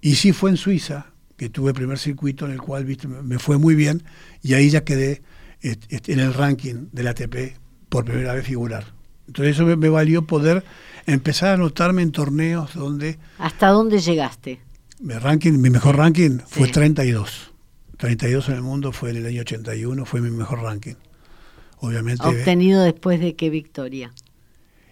Y 0.00 0.16
sí 0.16 0.32
fue 0.32 0.50
en 0.50 0.56
Suiza, 0.56 1.12
que 1.38 1.48
tuve 1.48 1.70
el 1.70 1.74
primer 1.74 1.98
circuito 1.98 2.44
en 2.44 2.52
el 2.52 2.60
cual 2.60 2.84
me 3.22 3.38
fue 3.38 3.56
muy 3.56 3.74
bien 3.76 4.02
y 4.42 4.54
ahí 4.54 4.68
ya 4.68 4.84
quedé 4.84 5.22
en 5.62 6.20
el 6.20 6.34
ranking 6.34 6.88
del 6.92 7.06
ATP 7.06 7.56
por 7.88 8.04
primera 8.04 8.34
vez 8.34 8.44
figurar. 8.44 8.92
Entonces 9.28 9.54
eso 9.54 9.64
me, 9.64 9.88
valió 9.88 10.26
poder 10.26 10.64
empezar 11.06 11.50
a 11.50 11.52
anotarme 11.54 12.02
en 12.02 12.10
torneos 12.10 12.74
donde... 12.74 13.18
¿Hasta 13.38 13.68
dónde 13.68 14.00
llegaste? 14.00 14.58
Mi, 15.00 15.14
ranking, 15.14 15.52
mi 15.52 15.70
mejor 15.70 15.96
ranking 15.96 16.38
fue 16.44 16.68
32. 16.68 17.52
32 17.98 18.48
en 18.48 18.54
el 18.56 18.62
mundo 18.62 18.92
fue 18.92 19.10
en 19.10 19.18
el 19.18 19.26
año 19.26 19.42
81, 19.42 20.04
fue 20.06 20.20
mi 20.20 20.30
mejor 20.30 20.62
ranking. 20.62 20.94
Obviamente. 21.78 22.26
¿Obtenido 22.26 22.82
después 22.82 23.20
de 23.20 23.36
qué 23.36 23.48
victoria? 23.48 24.12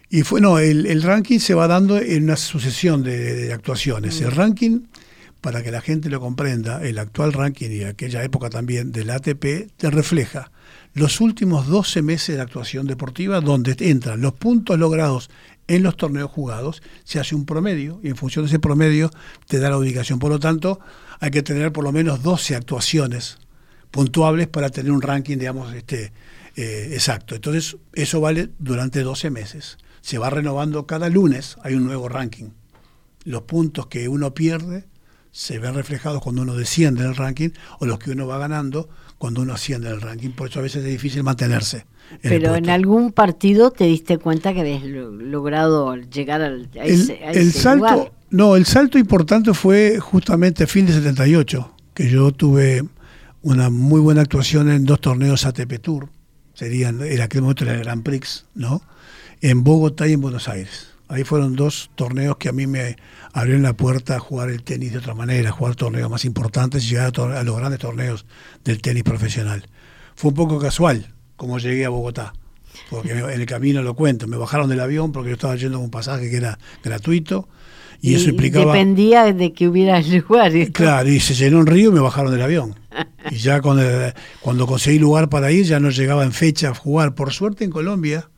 Y 0.09 0.21
fue, 0.21 0.39
no, 0.39 0.59
el, 0.59 1.01
ranking 1.01 1.39
se 1.39 1.53
va 1.53 1.67
dando 1.67 1.97
en 1.97 2.23
una 2.23 2.37
sucesión 2.37 3.03
de, 3.03 3.51
actuaciones. 3.51 4.21
El 4.21 4.31
ranking 4.31 4.83
para 5.41 5.63
que 5.63 5.71
la 5.71 5.81
gente 5.81 6.09
lo 6.09 6.19
comprenda, 6.19 6.83
el 6.83 6.99
actual 6.99 7.33
ranking 7.33 7.69
y 7.69 7.83
aquella 7.83 8.23
época 8.23 8.49
también 8.49 8.91
del 8.91 9.09
ATP 9.09 9.71
te 9.77 9.89
refleja 9.89 10.51
los 10.93 11.21
últimos 11.21 11.67
12 11.67 12.01
meses 12.01 12.35
de 12.35 12.41
actuación 12.41 12.87
deportiva 12.87 13.39
donde 13.39 13.75
entran 13.79 14.19
los 14.19 14.33
puntos 14.33 14.79
logrados 14.79 15.29
en 15.67 15.83
los 15.83 15.95
torneos 15.95 16.31
jugados, 16.31 16.81
se 17.03 17.19
hace 17.19 17.35
un 17.35 17.45
promedio 17.45 17.99
y 18.01 18.07
en 18.07 18.15
función 18.15 18.45
de 18.45 18.49
ese 18.49 18.59
promedio 18.59 19.11
te 19.47 19.59
da 19.59 19.69
la 19.69 19.77
ubicación. 19.77 20.17
Por 20.17 20.31
lo 20.31 20.39
tanto, 20.39 20.79
hay 21.19 21.29
que 21.29 21.43
tener 21.43 21.71
por 21.71 21.83
lo 21.83 21.91
menos 21.91 22.23
12 22.23 22.55
actuaciones 22.55 23.37
puntuables 23.91 24.47
para 24.47 24.69
tener 24.69 24.91
un 24.91 25.01
ranking, 25.01 25.37
digamos, 25.37 25.73
este, 25.73 26.13
eh, 26.55 26.89
exacto. 26.93 27.35
Entonces, 27.35 27.77
eso 27.93 28.21
vale 28.21 28.49
durante 28.57 29.01
12 29.01 29.29
meses. 29.29 29.77
Se 30.01 30.17
va 30.17 30.29
renovando 30.29 30.87
cada 30.87 31.09
lunes, 31.09 31.57
hay 31.63 31.75
un 31.75 31.85
nuevo 31.85 32.09
ranking. 32.09 32.49
Los 33.23 33.43
puntos 33.43 33.87
que 33.87 34.07
uno 34.07 34.33
pierde 34.33 34.85
se 35.37 35.59
ven 35.59 35.75
reflejados 35.75 36.19
cuando 36.19 36.41
uno 36.41 36.55
desciende 36.55 37.03
en 37.03 37.09
el 37.09 37.15
ranking 37.15 37.49
o 37.77 37.85
los 37.85 37.99
que 37.99 38.09
uno 38.09 38.25
va 38.25 38.39
ganando 38.39 38.89
cuando 39.19 39.43
uno 39.43 39.53
asciende 39.53 39.87
en 39.87 39.93
el 39.93 40.01
ranking. 40.01 40.31
Por 40.31 40.49
eso 40.49 40.57
a 40.57 40.63
veces 40.63 40.83
es 40.83 40.89
difícil 40.89 41.21
mantenerse. 41.21 41.85
Pero 42.23 42.55
en 42.55 42.71
algún 42.71 43.11
partido 43.11 43.69
te 43.69 43.83
diste 43.83 44.17
cuenta 44.17 44.51
que 44.55 44.61
habías 44.61 44.81
logrado 44.83 45.95
llegar 45.95 46.41
al, 46.41 46.67
a 46.79 46.85
ese, 46.85 47.19
el 47.23 47.53
salto, 47.53 48.11
No, 48.31 48.55
el 48.55 48.65
salto 48.65 48.97
importante 48.97 49.53
fue 49.53 49.99
justamente 49.99 50.65
fin 50.65 50.87
de 50.87 50.93
78, 50.93 51.71
que 51.93 52.09
yo 52.09 52.31
tuve 52.31 52.83
una 53.43 53.69
muy 53.69 54.01
buena 54.01 54.21
actuación 54.21 54.71
en 54.71 54.85
dos 54.85 55.01
torneos 55.01 55.45
ATP 55.45 55.79
Tour, 55.79 56.09
serían 56.55 56.99
en 57.03 57.21
aquel 57.21 57.43
momento 57.43 57.63
el 57.63 57.77
Grand 57.77 58.01
Prix, 58.01 58.45
¿no? 58.55 58.81
En 59.41 59.63
Bogotá 59.63 60.07
y 60.07 60.13
en 60.13 60.21
Buenos 60.21 60.49
Aires. 60.49 60.96
Ahí 61.09 61.23
fueron 61.23 61.55
dos 61.55 61.89
torneos 61.95 62.37
que 62.37 62.49
a 62.49 62.51
mí 62.51 62.67
me 62.67 62.97
abrieron 63.31 63.63
la 63.63 63.73
puerta 63.73 64.15
a 64.15 64.19
jugar 64.19 64.49
el 64.49 64.63
tenis 64.63 64.91
de 64.91 64.97
otra 64.97 65.13
manera, 65.13 65.49
a 65.49 65.51
jugar 65.53 65.75
torneos 65.75 66.09
más 66.09 66.25
importantes 66.25 66.83
y 66.83 66.89
llegar 66.89 67.13
a, 67.17 67.43
los 67.43 67.57
grandes 67.57 67.79
torneos 67.79 68.25
del 68.63 68.81
tenis 68.81 69.03
profesional. 69.03 69.67
Fue 70.15 70.29
un 70.29 70.35
poco 70.35 70.59
casual 70.59 71.13
como 71.37 71.59
llegué 71.59 71.85
a 71.85 71.89
Bogotá, 71.89 72.33
porque 72.89 73.11
en 73.11 73.29
el 73.29 73.45
camino 73.45 73.81
lo 73.83 73.95
cuento, 73.95 74.27
me 74.27 74.37
bajaron 74.37 74.69
del 74.69 74.79
avión 74.79 75.11
porque 75.11 75.29
yo 75.29 75.35
estaba 75.35 75.55
yendo 75.55 75.79
un 75.79 75.91
pasaje 75.91 76.29
que 76.29 76.37
era 76.37 76.57
gratuito 76.83 77.47
y, 78.01 78.15
eso 78.15 78.29
implicaba... 78.29 78.73
Dependía 78.73 79.31
de 79.33 79.53
que 79.53 79.67
hubiera 79.67 80.01
lugar. 80.01 80.51
Claro, 80.71 81.09
y 81.09 81.19
se 81.19 81.35
llenó 81.35 81.59
un 81.59 81.67
río 81.67 81.89
y 81.89 81.93
me 81.93 81.99
bajaron 81.99 82.31
del 82.31 82.41
avión. 82.41 82.75
Y 83.29 83.35
ya 83.35 83.61
cuando, 83.61 83.83
cuando 84.39 84.65
conseguí 84.65 84.99
lugar 84.99 85.27
para 85.27 85.51
ir 85.51 85.65
ya 85.65 85.81
no 85.81 85.89
llegaba 85.89 86.23
en 86.23 86.31
fecha 86.31 86.69
a 86.69 86.73
jugar. 86.73 87.13
Por 87.13 87.33
suerte 87.33 87.65
en 87.65 87.71
Colombia 87.71 88.29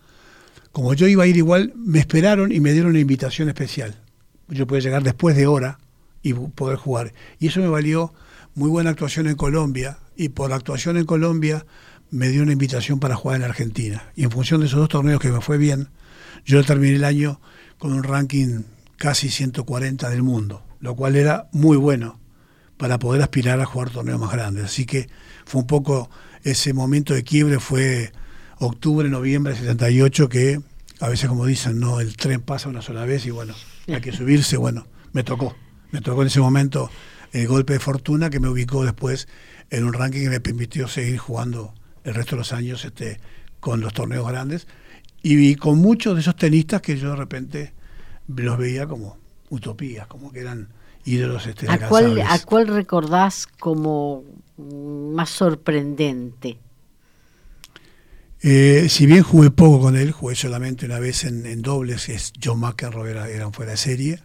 como 0.71 0.93
yo 0.93 1.07
iba 1.07 1.23
a 1.23 1.27
ir 1.27 1.37
igual, 1.37 1.73
me 1.75 1.99
esperaron 1.99 2.51
y 2.51 2.59
me 2.59 2.71
dieron 2.71 2.91
una 2.91 2.99
invitación 2.99 3.49
especial. 3.49 3.95
Yo 4.47 4.67
pude 4.67 4.81
llegar 4.81 5.03
después 5.03 5.35
de 5.35 5.47
hora 5.47 5.79
y 6.21 6.33
poder 6.33 6.77
jugar. 6.77 7.13
Y 7.39 7.47
eso 7.47 7.59
me 7.59 7.67
valió 7.67 8.13
muy 8.55 8.69
buena 8.69 8.91
actuación 8.91 9.27
en 9.27 9.35
Colombia. 9.35 9.99
Y 10.15 10.29
por 10.29 10.51
actuación 10.53 10.97
en 10.97 11.05
Colombia 11.05 11.65
me 12.11 12.29
dio 12.29 12.43
una 12.43 12.51
invitación 12.51 12.99
para 12.99 13.15
jugar 13.15 13.37
en 13.37 13.43
Argentina. 13.43 14.03
Y 14.15 14.23
en 14.23 14.31
función 14.31 14.59
de 14.61 14.67
esos 14.67 14.79
dos 14.79 14.89
torneos 14.89 15.19
que 15.19 15.31
me 15.31 15.41
fue 15.41 15.57
bien, 15.57 15.89
yo 16.45 16.63
terminé 16.63 16.95
el 16.95 17.03
año 17.03 17.39
con 17.77 17.93
un 17.93 18.03
ranking 18.03 18.63
casi 18.97 19.29
140 19.29 20.09
del 20.09 20.23
mundo, 20.23 20.63
lo 20.79 20.95
cual 20.95 21.15
era 21.15 21.47
muy 21.51 21.77
bueno 21.77 22.19
para 22.77 22.99
poder 22.99 23.21
aspirar 23.21 23.59
a 23.59 23.65
jugar 23.65 23.89
torneos 23.89 24.19
más 24.19 24.31
grandes. 24.31 24.65
Así 24.65 24.85
que 24.85 25.09
fue 25.45 25.61
un 25.61 25.67
poco 25.67 26.09
ese 26.43 26.73
momento 26.73 27.13
de 27.13 27.23
quiebre 27.23 27.59
fue 27.59 28.11
octubre, 28.59 29.09
noviembre 29.09 29.53
de 29.53 29.59
78, 29.59 30.29
que 30.29 30.61
a 30.99 31.09
veces 31.09 31.29
como 31.29 31.45
dicen, 31.45 31.79
no, 31.79 31.99
el 31.99 32.17
tren 32.17 32.41
pasa 32.41 32.69
una 32.69 32.81
sola 32.81 33.05
vez 33.05 33.25
y 33.25 33.31
bueno, 33.31 33.55
hay 33.87 34.01
que 34.01 34.11
subirse, 34.11 34.57
bueno, 34.57 34.85
me 35.13 35.23
tocó, 35.23 35.55
me 35.91 36.01
tocó 36.01 36.21
en 36.21 36.27
ese 36.27 36.41
momento 36.41 36.89
el 37.31 37.47
golpe 37.47 37.73
de 37.73 37.79
fortuna 37.79 38.29
que 38.29 38.39
me 38.39 38.49
ubicó 38.49 38.83
después 38.83 39.27
en 39.69 39.85
un 39.85 39.93
ranking 39.93 40.21
que 40.21 40.29
me 40.29 40.39
permitió 40.39 40.87
seguir 40.87 41.17
jugando 41.17 41.73
el 42.03 42.15
resto 42.15 42.35
de 42.35 42.39
los 42.39 42.53
años 42.53 42.85
este, 42.85 43.19
con 43.59 43.81
los 43.81 43.93
torneos 43.93 44.27
grandes. 44.27 44.67
Y, 45.21 45.55
con 45.55 45.79
muchos 45.79 46.15
de 46.15 46.21
esos 46.21 46.35
tenistas 46.35 46.81
que 46.81 46.97
yo 46.97 47.11
de 47.11 47.15
repente 47.17 47.73
los 48.27 48.57
veía 48.57 48.87
como 48.87 49.17
utopías, 49.49 50.07
como 50.07 50.31
que 50.31 50.39
eran 50.39 50.69
ídolos 51.03 51.45
este, 51.45 51.69
¿A 51.69 51.89
cuál, 51.89 52.21
¿A 52.21 52.39
cuál 52.39 52.67
recordás 52.67 53.47
como 53.47 54.23
más 54.57 55.29
sorprendente? 55.29 56.57
Eh, 58.41 58.87
si 58.89 59.05
bien 59.05 59.23
jugué 59.23 59.51
poco 59.51 59.81
con 59.81 59.97
él, 59.97 60.11
jugué 60.11 60.35
solamente 60.35 60.85
una 60.85 60.99
vez 60.99 61.25
en, 61.25 61.61
dobles, 61.61 62.07
es 62.09 62.31
John 62.41 62.59
McEnroe, 62.59 63.09
era, 63.09 63.29
eran 63.29 63.51
fuera 63.51 63.71
de 63.71 63.77
serie. 63.77 64.19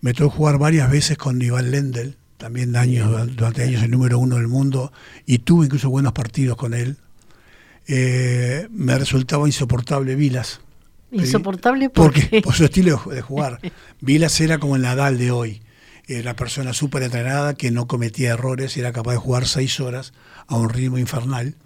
Me 0.00 0.14
tocó 0.14 0.30
jugar 0.30 0.58
varias 0.58 0.90
veces 0.90 1.18
con 1.18 1.40
Iván 1.40 1.70
Lendl, 1.70 2.16
también 2.38 2.76
años, 2.76 3.34
durante 3.36 3.62
años 3.62 3.82
el 3.82 3.90
número 3.90 4.18
uno 4.18 4.36
del 4.36 4.48
mundo, 4.48 4.92
y 5.26 5.38
tuve 5.38 5.66
incluso 5.66 5.90
buenos 5.90 6.12
partidos 6.12 6.56
con 6.56 6.72
él. 6.74 6.96
Eh, 7.88 8.68
me 8.70 8.98
resultaba 8.98 9.46
insoportable 9.46 10.14
Vilas. 10.16 10.60
¿Insoportable 11.12 11.88
por 11.88 12.12
porque 12.12 12.42
por 12.42 12.54
su 12.54 12.64
estilo 12.64 13.00
de 13.10 13.20
jugar. 13.22 13.60
Vilas 14.00 14.40
era 14.40 14.58
como 14.58 14.76
el 14.76 14.82
Nadal 14.82 15.18
de 15.18 15.30
hoy. 15.30 15.62
Era 16.08 16.22
una 16.22 16.36
persona 16.36 16.72
súper 16.72 17.02
entrenada 17.02 17.54
que 17.54 17.70
no 17.70 17.86
cometía 17.86 18.32
errores 18.32 18.76
y 18.76 18.80
era 18.80 18.92
capaz 18.92 19.12
de 19.12 19.18
jugar 19.18 19.46
seis 19.46 19.80
horas 19.80 20.12
a 20.46 20.56
un 20.56 20.68
ritmo 20.68 20.98
infernal 20.98 21.56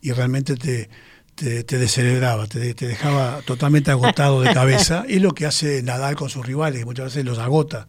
y 0.00 0.12
realmente 0.12 0.56
te, 0.56 0.90
te, 1.34 1.64
te 1.64 1.78
descerebraba, 1.78 2.46
te, 2.46 2.74
te, 2.74 2.86
dejaba 2.86 3.40
totalmente 3.44 3.90
agotado 3.90 4.40
de 4.42 4.52
cabeza. 4.52 5.04
y 5.08 5.18
lo 5.18 5.32
que 5.32 5.46
hace 5.46 5.82
Nadal 5.82 6.16
con 6.16 6.28
sus 6.28 6.46
rivales, 6.46 6.80
que 6.80 6.84
muchas 6.84 7.06
veces 7.06 7.24
los 7.24 7.38
agota. 7.38 7.88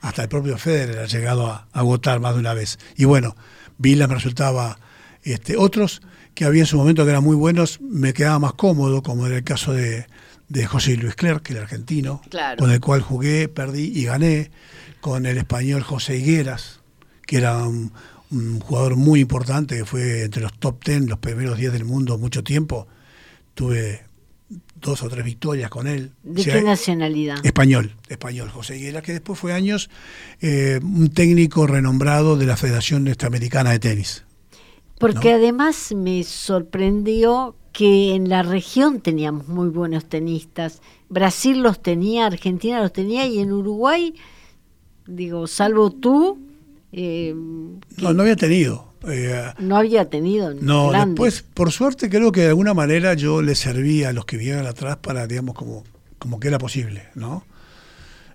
Hasta 0.00 0.22
el 0.22 0.28
propio 0.28 0.58
Federer 0.58 0.98
ha 0.98 1.06
llegado 1.06 1.50
a 1.50 1.66
agotar 1.72 2.20
más 2.20 2.34
de 2.34 2.40
una 2.40 2.54
vez. 2.54 2.78
Y 2.96 3.04
bueno, 3.04 3.36
Vilas 3.78 4.08
me 4.08 4.14
resultaba. 4.16 4.78
Este, 5.22 5.56
otros 5.56 6.02
que 6.34 6.44
había 6.44 6.62
en 6.62 6.66
su 6.66 6.76
momento 6.76 7.04
que 7.04 7.10
eran 7.10 7.24
muy 7.24 7.36
buenos, 7.36 7.80
me 7.80 8.12
quedaba 8.12 8.38
más 8.38 8.52
cómodo, 8.54 9.02
como 9.02 9.26
era 9.26 9.36
el 9.36 9.44
caso 9.44 9.72
de, 9.72 10.06
de 10.48 10.66
José 10.66 10.96
Luis 10.96 11.14
Clerc, 11.14 11.48
el 11.50 11.58
argentino, 11.58 12.20
con 12.58 12.70
el 12.70 12.80
cual 12.80 13.00
jugué, 13.00 13.48
perdí 13.48 13.92
y 13.94 14.04
gané, 14.04 14.50
con 15.00 15.26
el 15.26 15.38
español 15.38 15.82
José 15.82 16.18
Higueras, 16.18 16.80
que 17.26 17.38
era 17.38 17.58
un, 17.64 17.92
jugador 18.60 18.96
muy 18.96 19.20
importante, 19.20 19.76
que 19.76 19.84
fue 19.84 20.24
entre 20.24 20.42
los 20.42 20.52
top 20.58 20.82
ten, 20.82 21.08
los 21.08 21.18
primeros 21.18 21.58
10 21.58 21.72
del 21.72 21.84
mundo 21.84 22.18
mucho 22.18 22.42
tiempo. 22.42 22.86
Tuve 23.54 24.02
dos 24.80 25.02
o 25.02 25.08
tres 25.08 25.24
victorias 25.24 25.70
con 25.70 25.86
él. 25.86 26.12
¿De 26.22 26.44
qué 26.44 26.62
nacionalidad? 26.62 27.44
Español, 27.44 27.94
español. 28.08 28.50
José 28.50 28.76
Higueras, 28.76 29.02
que 29.02 29.12
después 29.12 29.38
fue 29.38 29.52
años 29.52 29.90
eh, 30.40 30.80
un 30.82 31.10
técnico 31.10 31.66
renombrado 31.66 32.36
de 32.36 32.46
la 32.46 32.56
Federación 32.56 33.04
Norteamericana 33.04 33.70
de 33.70 33.78
Tenis. 33.78 34.24
Porque 34.98 35.32
además 35.32 35.92
me 35.94 36.22
sorprendió 36.22 37.56
que 37.72 38.14
en 38.14 38.28
la 38.28 38.42
región 38.42 39.00
teníamos 39.00 39.48
muy 39.48 39.68
buenos 39.68 40.06
tenistas. 40.06 40.80
Brasil 41.08 41.60
los 41.60 41.82
tenía, 41.82 42.26
Argentina 42.26 42.80
los 42.80 42.92
tenía 42.92 43.26
y 43.26 43.40
en 43.40 43.52
Uruguay, 43.52 44.14
digo, 45.06 45.46
salvo 45.46 45.90
tú. 45.90 46.38
Eh, 46.96 47.34
no, 47.34 48.12
no 48.12 48.22
había 48.22 48.36
tenido. 48.36 48.92
Eh, 49.08 49.52
no 49.58 49.76
había 49.76 50.08
tenido. 50.08 50.54
No, 50.54 50.92
después, 50.92 51.42
por 51.42 51.72
suerte, 51.72 52.08
creo 52.08 52.32
que 52.32 52.42
de 52.42 52.48
alguna 52.48 52.74
manera 52.74 53.14
yo 53.14 53.42
le 53.42 53.54
servía 53.54 54.10
a 54.10 54.12
los 54.12 54.24
que 54.24 54.36
vivían 54.36 54.66
atrás 54.66 54.96
para, 54.98 55.26
digamos, 55.26 55.54
como, 55.54 55.84
como 56.18 56.40
que 56.40 56.48
era 56.48 56.58
posible, 56.58 57.08
¿no? 57.14 57.44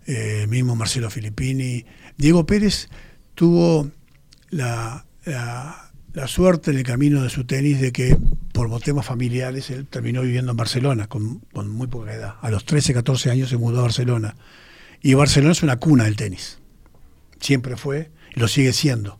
Eh, 0.05 0.45
mismo 0.47 0.75
Marcelo 0.75 1.09
Filippini. 1.09 1.85
Diego 2.17 2.45
Pérez 2.45 2.89
tuvo 3.35 3.89
la 4.49 5.05
la 6.13 6.27
suerte 6.27 6.71
en 6.71 6.77
el 6.77 6.83
camino 6.83 7.21
de 7.21 7.29
su 7.29 7.45
tenis 7.45 7.79
de 7.79 7.91
que 7.91 8.17
por 8.51 8.79
temas 8.81 9.05
familiares 9.05 9.69
él 9.69 9.87
terminó 9.87 10.21
viviendo 10.21 10.51
en 10.51 10.57
Barcelona 10.57 11.07
con, 11.07 11.41
muy 11.53 11.87
poca 11.87 12.13
edad. 12.13 12.35
A 12.41 12.49
los 12.49 12.65
13, 12.65 12.93
14 12.93 13.31
años 13.31 13.49
se 13.49 13.57
mudó 13.57 13.79
a 13.79 13.83
Barcelona. 13.83 14.35
Y 15.01 15.13
Barcelona 15.13 15.53
es 15.53 15.63
una 15.63 15.77
cuna 15.77 16.05
del 16.05 16.15
tenis. 16.15 16.59
Siempre 17.39 17.77
fue 17.77 18.09
lo 18.33 18.47
sigue 18.47 18.73
siendo. 18.73 19.19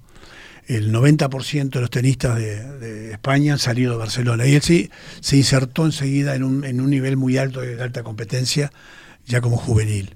El 0.68 0.94
90% 0.94 1.70
de 1.70 1.82
los 1.82 1.90
tenistas 1.90 2.38
de, 2.38 3.12
España 3.12 3.54
han 3.54 3.60
salido 3.60 3.94
de 3.94 3.98
Barcelona. 3.98 4.46
Y 4.46 4.56
él 4.56 4.62
sí 4.62 4.90
se 5.20 5.38
insertó 5.38 5.86
enseguida 5.86 6.36
en 6.36 6.44
un, 6.44 6.64
en 6.64 6.80
un 6.80 6.90
nivel 6.90 7.18
muy 7.18 7.38
alto 7.38 7.62
de 7.62 7.82
alta 7.82 8.04
competencia, 8.04 8.72
ya 9.26 9.42
como 9.42 9.58
juvenil. 9.58 10.16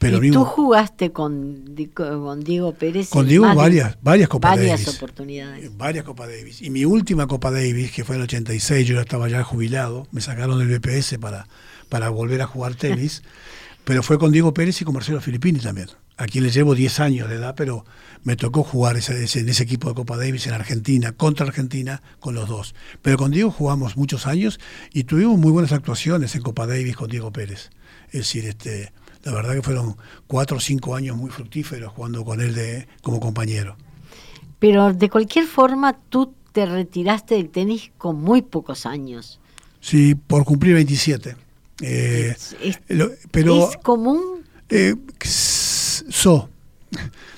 ¿Y 0.00 0.30
tú 0.30 0.44
jugaste 0.44 1.10
con, 1.10 1.64
con 1.94 2.40
Diego 2.40 2.72
Pérez? 2.72 3.08
Con 3.08 3.26
Diego 3.26 3.54
varias, 3.54 3.96
varias 4.02 4.28
Copas 4.28 4.56
varias 4.56 4.86
oportunidades. 4.88 5.76
Varias 5.76 6.04
Copas 6.04 6.28
Davis. 6.28 6.60
Y 6.62 6.70
mi 6.70 6.84
última 6.84 7.26
Copa 7.26 7.50
Davis, 7.50 7.92
que 7.92 8.04
fue 8.04 8.16
en 8.16 8.22
el 8.22 8.24
86, 8.24 8.86
yo 8.86 8.94
ya 8.96 9.00
estaba 9.00 9.28
ya 9.28 9.42
jubilado, 9.42 10.06
me 10.12 10.20
sacaron 10.20 10.58
del 10.58 10.78
BPS 10.78 11.18
para, 11.18 11.48
para 11.88 12.10
volver 12.10 12.42
a 12.42 12.46
jugar 12.46 12.74
tenis, 12.74 13.22
pero 13.84 14.02
fue 14.02 14.18
con 14.18 14.32
Diego 14.32 14.52
Pérez 14.52 14.80
y 14.82 14.84
con 14.84 14.94
Marcelo 14.94 15.20
Filippini 15.20 15.60
también, 15.60 15.88
a 16.16 16.26
quien 16.26 16.44
le 16.44 16.50
llevo 16.50 16.74
10 16.74 17.00
años 17.00 17.28
de 17.28 17.36
edad, 17.36 17.54
pero 17.56 17.84
me 18.22 18.36
tocó 18.36 18.64
jugar 18.64 18.96
ese, 18.96 19.12
en 19.12 19.48
ese 19.48 19.62
equipo 19.62 19.88
de 19.88 19.94
Copa 19.94 20.16
Davis 20.16 20.46
en 20.46 20.54
Argentina, 20.54 21.12
contra 21.12 21.46
Argentina, 21.46 22.02
con 22.20 22.34
los 22.34 22.48
dos. 22.48 22.74
Pero 23.02 23.16
con 23.18 23.30
Diego 23.30 23.50
jugamos 23.50 23.96
muchos 23.96 24.26
años 24.26 24.58
y 24.92 25.04
tuvimos 25.04 25.38
muy 25.38 25.52
buenas 25.52 25.72
actuaciones 25.72 26.34
en 26.34 26.42
Copa 26.42 26.66
Davis 26.66 26.96
con 26.96 27.10
Diego 27.10 27.32
Pérez. 27.32 27.70
Es 28.06 28.20
decir, 28.20 28.46
este 28.46 28.92
la 29.26 29.32
verdad 29.32 29.54
que 29.54 29.62
fueron 29.62 29.96
cuatro 30.28 30.58
o 30.58 30.60
cinco 30.60 30.94
años 30.94 31.16
muy 31.16 31.30
fructíferos 31.30 31.92
jugando 31.92 32.24
con 32.24 32.40
él 32.40 32.54
de, 32.54 32.86
como 33.02 33.18
compañero. 33.18 33.76
Pero 34.60 34.92
de 34.94 35.10
cualquier 35.10 35.46
forma, 35.46 35.98
tú 36.08 36.32
te 36.52 36.64
retiraste 36.64 37.34
del 37.34 37.50
tenis 37.50 37.90
con 37.98 38.20
muy 38.20 38.42
pocos 38.42 38.86
años. 38.86 39.40
Sí, 39.80 40.14
por 40.14 40.44
cumplir 40.44 40.74
27. 40.74 41.36
Eh, 41.82 42.36
es, 42.62 42.80
pero, 43.32 43.68
¿Es 43.68 43.76
común? 43.78 44.44
Eh, 44.70 44.94
so. 46.08 46.48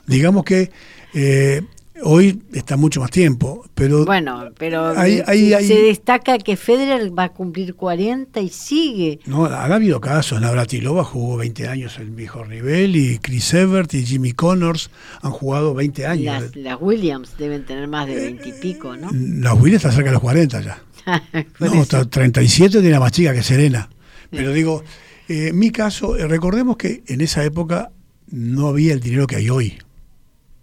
Digamos 0.07 0.44
que 0.44 0.70
eh, 1.14 1.62
Hoy 2.02 2.42
está 2.52 2.76
mucho 2.76 3.00
más 3.00 3.11
tiempo, 3.11 3.64
pero... 3.74 4.04
Bueno, 4.04 4.50
pero 4.57 4.94
se 4.94 5.83
destaca 5.83 6.38
que 6.38 6.57
Federer 6.57 7.16
va 7.16 7.24
a 7.24 7.28
cumplir 7.31 7.74
40 7.74 8.40
y 8.40 8.48
sigue. 8.50 9.18
No, 9.26 9.46
ha 9.46 9.64
habido 9.64 10.00
casos. 10.00 10.40
Navratilova 10.40 11.02
jugó 11.02 11.38
20 11.38 11.68
años 11.68 11.98
el 11.98 12.11
mejor 12.11 12.48
nivel 12.48 12.94
y 12.94 13.18
Chris 13.18 13.52
Evert 13.54 13.92
y 13.94 14.04
Jimmy 14.04 14.33
Connors 14.33 14.90
han 15.22 15.33
jugado 15.33 15.74
20 15.74 16.07
años. 16.07 16.54
Las, 16.54 16.81
Williams 16.81 17.37
deben 17.37 17.64
tener 17.64 17.88
más 17.88 18.07
de 18.07 18.14
20 18.14 18.48
y 18.48 18.52
pico, 18.52 18.96
¿no? 18.96 19.09
Las 19.12 19.54
Williams 19.54 19.85
están 19.85 19.92
cerca 19.92 20.11
de 20.11 20.14
los 20.14 20.22
40 20.22 20.61
ya. 20.61 20.83
no, 21.59 22.07
37 22.09 22.81
tiene 22.81 22.98
más 23.00 23.12
chica 23.12 23.35
que 23.35 23.42
Serena. 23.42 23.88
Pero 24.31 24.52
digo, 24.52 24.85
eh, 25.28 25.52
mi 25.52 25.70
caso, 25.70 26.16
eh, 26.16 26.28
recordemos 26.28 26.76
que 26.76 27.02
en 27.07 27.22
esa 27.22 27.44
época 27.44 27.90
no 28.31 28.69
había 28.69 28.93
el 28.93 29.01
dinero 29.01 29.27
que 29.27 29.37
hay 29.37 29.51
hoy. 29.51 29.79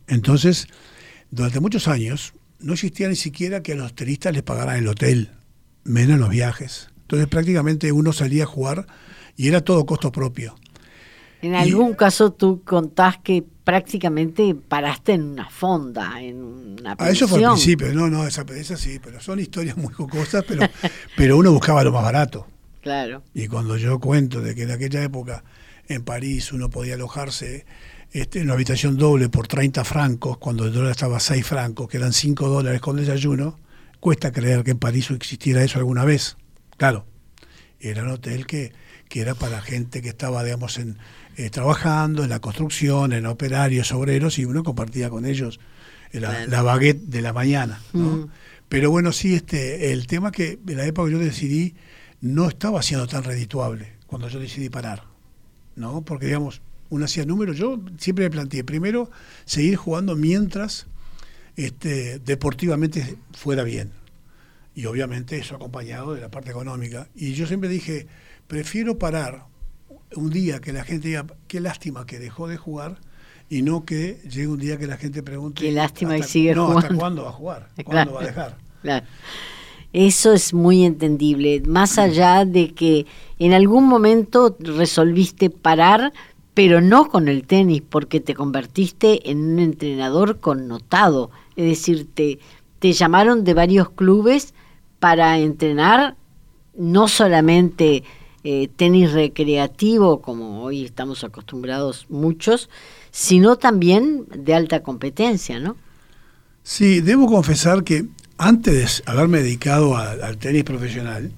Entonces 0.08 0.68
durante 1.32 1.60
muchos 1.60 1.88
años 1.88 2.34
no 2.60 2.74
existía 2.74 3.10
ni 3.10 3.16
siquiera 3.16 3.62
que 3.62 3.74
a 3.74 3.76
los 3.76 3.94
tenistas 3.94 4.34
les 4.34 4.44
pagaran 4.44 4.78
el 4.78 4.88
hotel, 4.88 5.32
menos 5.84 6.20
los 6.20 6.30
viajes. 6.30 6.90
Entonces 7.02 7.28
prácticamente 7.28 7.92
uno 7.92 8.14
salía 8.14 8.44
a 8.44 8.48
jugar 8.48 8.88
y 9.36 9.48
era 9.48 9.62
todo 9.62 9.86
costo 9.86 10.12
propio. 10.12 10.56
En 11.42 11.54
algún 11.54 11.94
caso 11.94 12.32
tú 12.32 12.64
contás 12.64 13.18
que 13.18 13.44
prácticamente 13.64 14.56
paraste 14.56 15.14
en 15.14 15.24
una 15.24 15.50
fonda, 15.50 16.22
en 16.22 16.42
una 16.42 16.92
A 16.94 16.96
ah, 16.98 17.10
eso 17.10 17.28
fue 17.28 17.44
al 17.44 17.52
principio, 17.52 17.94
no, 17.94 18.10
no, 18.10 18.26
esa, 18.26 18.46
esa 18.56 18.78
sí, 18.78 19.00
pero 19.04 19.20
son 19.20 19.40
historias 19.40 19.78
muy 19.78 19.94
jocosas, 19.94 20.44
pero, 20.48 20.68
pero 21.18 21.38
uno 21.38 21.52
buscaba 21.52 21.84
lo 21.84 21.92
más 21.92 22.04
barato. 22.04 22.48
Claro. 22.82 23.24
Y 23.34 23.48
cuando 23.48 23.78
yo 23.78 24.00
cuento 24.00 24.42
de 24.42 24.56
que 24.56 24.64
en 24.64 24.72
aquella 24.72 25.04
época 25.04 25.44
en 25.88 26.04
París 26.04 26.52
uno 26.52 26.70
podía 26.70 26.96
alojarse 26.96 27.66
este, 28.12 28.40
en 28.40 28.46
una 28.46 28.54
habitación 28.54 28.98
doble 28.98 29.30
por 29.30 29.48
30 29.48 29.84
francos, 29.84 30.38
cuando 30.38 30.66
el 30.66 30.74
dólar 30.74 30.92
estaba 30.92 31.18
a 31.18 31.20
6 31.20 31.46
francos, 31.46 31.90
que 31.90 31.98
eran 31.98 32.14
5 32.14 32.48
dólares 32.48 32.82
con 32.82 32.96
desayuno, 32.96 33.60
cuesta 34.00 34.32
creer 34.32 34.64
que 34.64 34.72
en 34.72 34.80
París 34.80 35.12
existiera 35.12 35.64
eso 35.64 35.80
alguna 35.80 36.06
vez. 36.06 36.38
Claro, 36.78 37.06
era 37.80 38.04
un 38.04 38.10
hotel 38.10 38.48
que, 38.48 38.74
que 39.10 39.22
era 39.22 39.36
para 39.36 39.62
gente 39.62 40.02
que 40.02 40.10
estaba, 40.10 40.44
digamos, 40.44 40.78
en, 40.78 40.98
eh, 41.38 41.50
trabajando 41.50 42.24
en 42.24 42.30
la 42.30 42.40
construcción, 42.40 43.12
en 43.14 43.26
operarios, 43.26 43.92
obreros, 43.92 44.40
y 44.40 44.46
uno 44.46 44.64
compartía 44.64 45.10
con 45.10 45.26
ellos 45.26 45.60
la, 46.14 46.62
baguette 46.62 47.02
de 47.02 47.22
la 47.22 47.34
mañana. 47.34 47.82
¿no? 47.94 48.30
Pero 48.70 48.90
bueno, 48.90 49.12
sí, 49.12 49.36
este, 49.36 49.92
el 49.92 50.08
tema 50.08 50.32
que 50.32 50.60
en 50.68 50.78
la 50.78 50.86
época 50.86 51.08
que 51.08 51.14
yo 51.14 51.20
decidí 51.20 51.76
no 52.22 52.48
estaba 52.48 52.82
siendo 52.82 53.08
tan 53.08 53.24
redituable 53.24 53.94
cuando 54.08 54.28
yo 54.30 54.40
decidí 54.40 54.70
parar, 54.70 55.04
¿no? 55.76 56.02
Porque, 56.02 56.28
digamos, 56.28 56.62
uno 56.90 57.06
hacía 57.06 57.26
números. 57.26 57.58
Yo 57.58 57.80
siempre 57.98 58.26
me 58.26 58.32
planteé, 58.32 58.64
primero, 58.64 59.10
seguir 59.46 59.76
jugando 59.76 60.16
mientras 60.16 60.88
este, 61.56 62.20
deportivamente 62.20 63.18
fuera 63.34 63.64
bien. 63.64 63.92
y 64.76 64.88
obviamente 64.88 65.38
eso 65.38 65.56
acompañado 65.56 66.14
de 66.14 66.22
la 66.22 66.30
parte 66.30 66.50
económica. 66.52 67.08
Y 67.16 67.34
yo 67.34 67.48
siempre 67.48 67.70
dije, 67.70 68.08
prefiero 68.48 69.00
parar 69.00 69.46
un 70.16 70.30
día 70.30 70.60
que 70.60 70.74
la 70.74 70.84
gente 70.84 71.08
diga, 71.08 71.26
qué 71.48 71.60
lástima 71.60 72.06
que 72.06 72.20
dejó 72.20 72.48
de 72.48 72.58
jugar, 72.58 73.00
y 73.50 73.62
no 73.62 73.86
que 73.86 74.20
llegue 74.24 74.48
un 74.48 74.60
día 74.60 74.78
que 74.78 74.88
la 74.88 74.98
gente 74.98 75.22
pregunte, 75.24 75.62
qué 75.62 75.72
lástima 75.72 76.18
y 76.18 76.24
sigue 76.24 76.56
no, 76.56 76.68
jugando. 76.68 76.80
¿hasta 76.80 76.96
cuándo 76.96 77.24
va 77.24 77.30
a 77.30 77.34
jugar? 77.34 77.70
¿Cuándo 77.86 78.14
va 78.14 78.22
a 78.22 78.26
dejar? 78.26 78.58
Claro. 78.82 79.06
Eso 79.94 80.34
es 80.34 80.54
muy 80.54 80.84
entendible, 80.84 81.62
más 81.66 81.98
allá 81.98 82.44
de 82.44 82.74
que 82.74 83.06
en 83.40 83.54
algún 83.54 83.88
momento 83.88 84.56
resolviste 84.60 85.50
parar, 85.50 86.14
pero 86.54 86.80
no 86.80 87.10
con 87.10 87.28
el 87.28 87.46
tenis, 87.46 87.82
porque 87.88 88.20
te 88.22 88.34
convertiste 88.34 89.30
en 89.30 89.54
un 89.54 89.60
entrenador 89.60 90.40
connotado. 90.40 91.32
Es 91.56 91.66
decir, 91.66 92.08
te, 92.14 92.40
llamaron 92.82 93.44
de 93.44 93.54
varios 93.54 93.90
clubes 93.90 94.54
para 95.00 95.40
entrenar 95.40 96.16
no 96.78 97.08
solamente 97.08 98.04
eh, 98.44 98.70
tenis 98.76 99.12
recreativo, 99.12 100.22
como 100.22 100.62
hoy 100.62 100.86
estamos 100.86 101.24
acostumbrados 101.24 102.06
muchos, 102.10 102.70
sino 103.12 103.58
también 103.58 104.26
de 104.30 104.54
alta 104.54 104.84
competencia, 104.84 105.60
¿no? 105.60 105.76
Sí, 106.64 107.02
debo 107.02 107.28
confesar 107.28 107.84
que 107.84 108.06
antes 108.38 109.04
de 109.04 109.12
haberme 109.12 109.40
dedicado 109.40 109.98
al 109.98 110.38
tenis 110.38 110.64
profesional, 110.64 111.32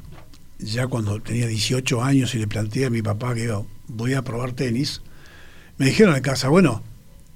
ya 0.59 0.87
cuando 0.87 1.19
tenía 1.21 1.47
18 1.47 2.03
años 2.03 2.33
y 2.35 2.39
le 2.39 2.47
planteé 2.47 2.85
a 2.85 2.89
mi 2.89 3.01
papá 3.01 3.33
que 3.33 3.43
iba, 3.43 3.61
voy 3.87 4.13
a 4.13 4.23
probar 4.23 4.53
tenis, 4.53 5.01
me 5.77 5.87
dijeron 5.87 6.15
en 6.15 6.21
casa, 6.21 6.49
bueno, 6.49 6.83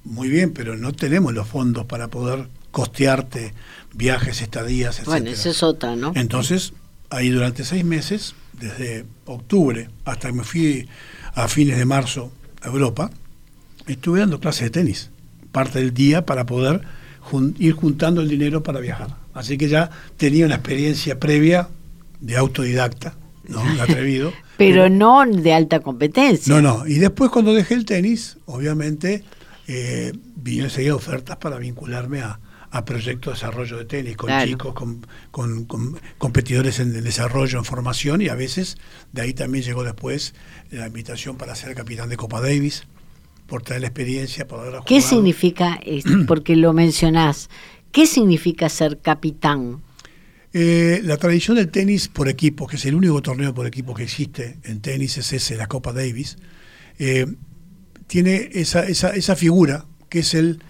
muy 0.04 0.28
bien, 0.28 0.52
pero 0.52 0.76
no 0.76 0.92
tenemos 0.92 1.32
los 1.32 1.46
fondos 1.46 1.86
para 1.86 2.08
poder 2.08 2.48
costearte 2.70 3.54
viajes, 3.94 4.42
estadías, 4.42 4.98
etc. 4.98 5.06
Bueno, 5.06 5.30
eso 5.30 5.50
es 5.50 5.62
otra, 5.62 5.94
¿no? 5.94 6.12
Entonces, 6.16 6.72
ahí 7.10 7.30
durante 7.30 7.64
seis 7.64 7.84
meses, 7.84 8.34
desde 8.52 9.04
octubre 9.26 9.88
hasta 10.04 10.28
que 10.28 10.34
me 10.34 10.44
fui 10.44 10.88
a 11.34 11.48
fines 11.48 11.78
de 11.78 11.84
marzo 11.84 12.32
a 12.62 12.68
Europa, 12.68 13.10
estuve 13.86 14.20
dando 14.20 14.40
clases 14.40 14.64
de 14.64 14.70
tenis, 14.70 15.10
parte 15.52 15.78
del 15.78 15.94
día 15.94 16.26
para 16.26 16.46
poder 16.46 16.82
ir 17.58 17.72
juntando 17.72 18.20
el 18.20 18.28
dinero 18.28 18.62
para 18.62 18.80
viajar. 18.80 19.16
Así 19.34 19.56
que 19.56 19.68
ya 19.68 19.90
tenía 20.16 20.46
una 20.46 20.56
experiencia 20.56 21.20
previa 21.20 21.68
de 22.22 22.36
autodidacta, 22.36 23.14
¿no? 23.46 23.60
atrevido. 23.82 24.32
pero, 24.56 24.88
no 24.88 25.26
de 25.26 25.52
alta 25.52 25.80
competencia. 25.80 26.54
No, 26.54 26.62
no. 26.62 26.86
Y 26.86 26.94
después 26.94 27.30
cuando 27.30 27.52
dejé 27.52 27.74
el 27.74 27.84
tenis, 27.84 28.38
obviamente, 28.46 29.24
eh, 29.68 30.12
vino 30.36 30.64
enseguida 30.64 30.94
ofertas 30.94 31.36
para 31.36 31.58
vincularme 31.58 32.20
a, 32.20 32.40
a 32.72 32.84
proyectos 32.86 33.34
de 33.34 33.46
desarrollo 33.46 33.76
de 33.76 33.84
tenis, 33.84 34.16
con 34.16 34.30
chicos, 34.44 34.72
con, 34.74 35.04
con, 35.66 36.00
competidores 36.16 36.80
en 36.80 37.04
desarrollo, 37.04 37.58
en 37.58 37.66
formación, 37.66 38.22
y 38.22 38.28
a 38.28 38.34
veces 38.34 38.78
de 39.12 39.22
ahí 39.22 39.34
también 39.34 39.62
llegó 39.62 39.84
después 39.84 40.34
la 40.70 40.86
invitación 40.86 41.36
para 41.36 41.54
ser 41.54 41.74
capitán 41.74 42.08
de 42.08 42.16
Copa 42.16 42.40
Davis, 42.40 42.84
por 43.46 43.62
traer 43.62 43.82
la 43.82 43.88
experiencia, 43.88 44.46
poder 44.46 44.80
¿Qué 44.86 45.02
significa, 45.02 45.78
porque 46.26 46.56
lo 46.56 46.72
mencionás, 46.72 47.50
qué 47.90 48.06
significa 48.06 48.70
ser 48.70 48.98
capitán? 49.00 49.82
Eh, 50.54 51.00
la 51.02 51.16
tradición 51.16 51.56
del 51.56 51.68
tenis 51.68 52.08
por 52.08 52.28
equipo, 52.28 52.66
que 52.66 52.76
es 52.76 52.84
el 52.84 52.94
único 52.94 53.22
torneo 53.22 53.54
por 53.54 53.66
equipo 53.66 53.94
que 53.94 54.02
existe 54.02 54.58
en 54.64 54.80
tenis, 54.80 55.16
es 55.18 55.32
ese, 55.32 55.56
la 55.56 55.66
Copa 55.66 55.92
Davis, 55.92 56.36
eh, 56.98 57.26
tiene 58.06 58.50
esa, 58.52 58.86
esa, 58.86 59.10
esa 59.10 59.36
figura 59.36 59.86
que 60.08 60.18
es 60.18 60.34
el 60.34 60.62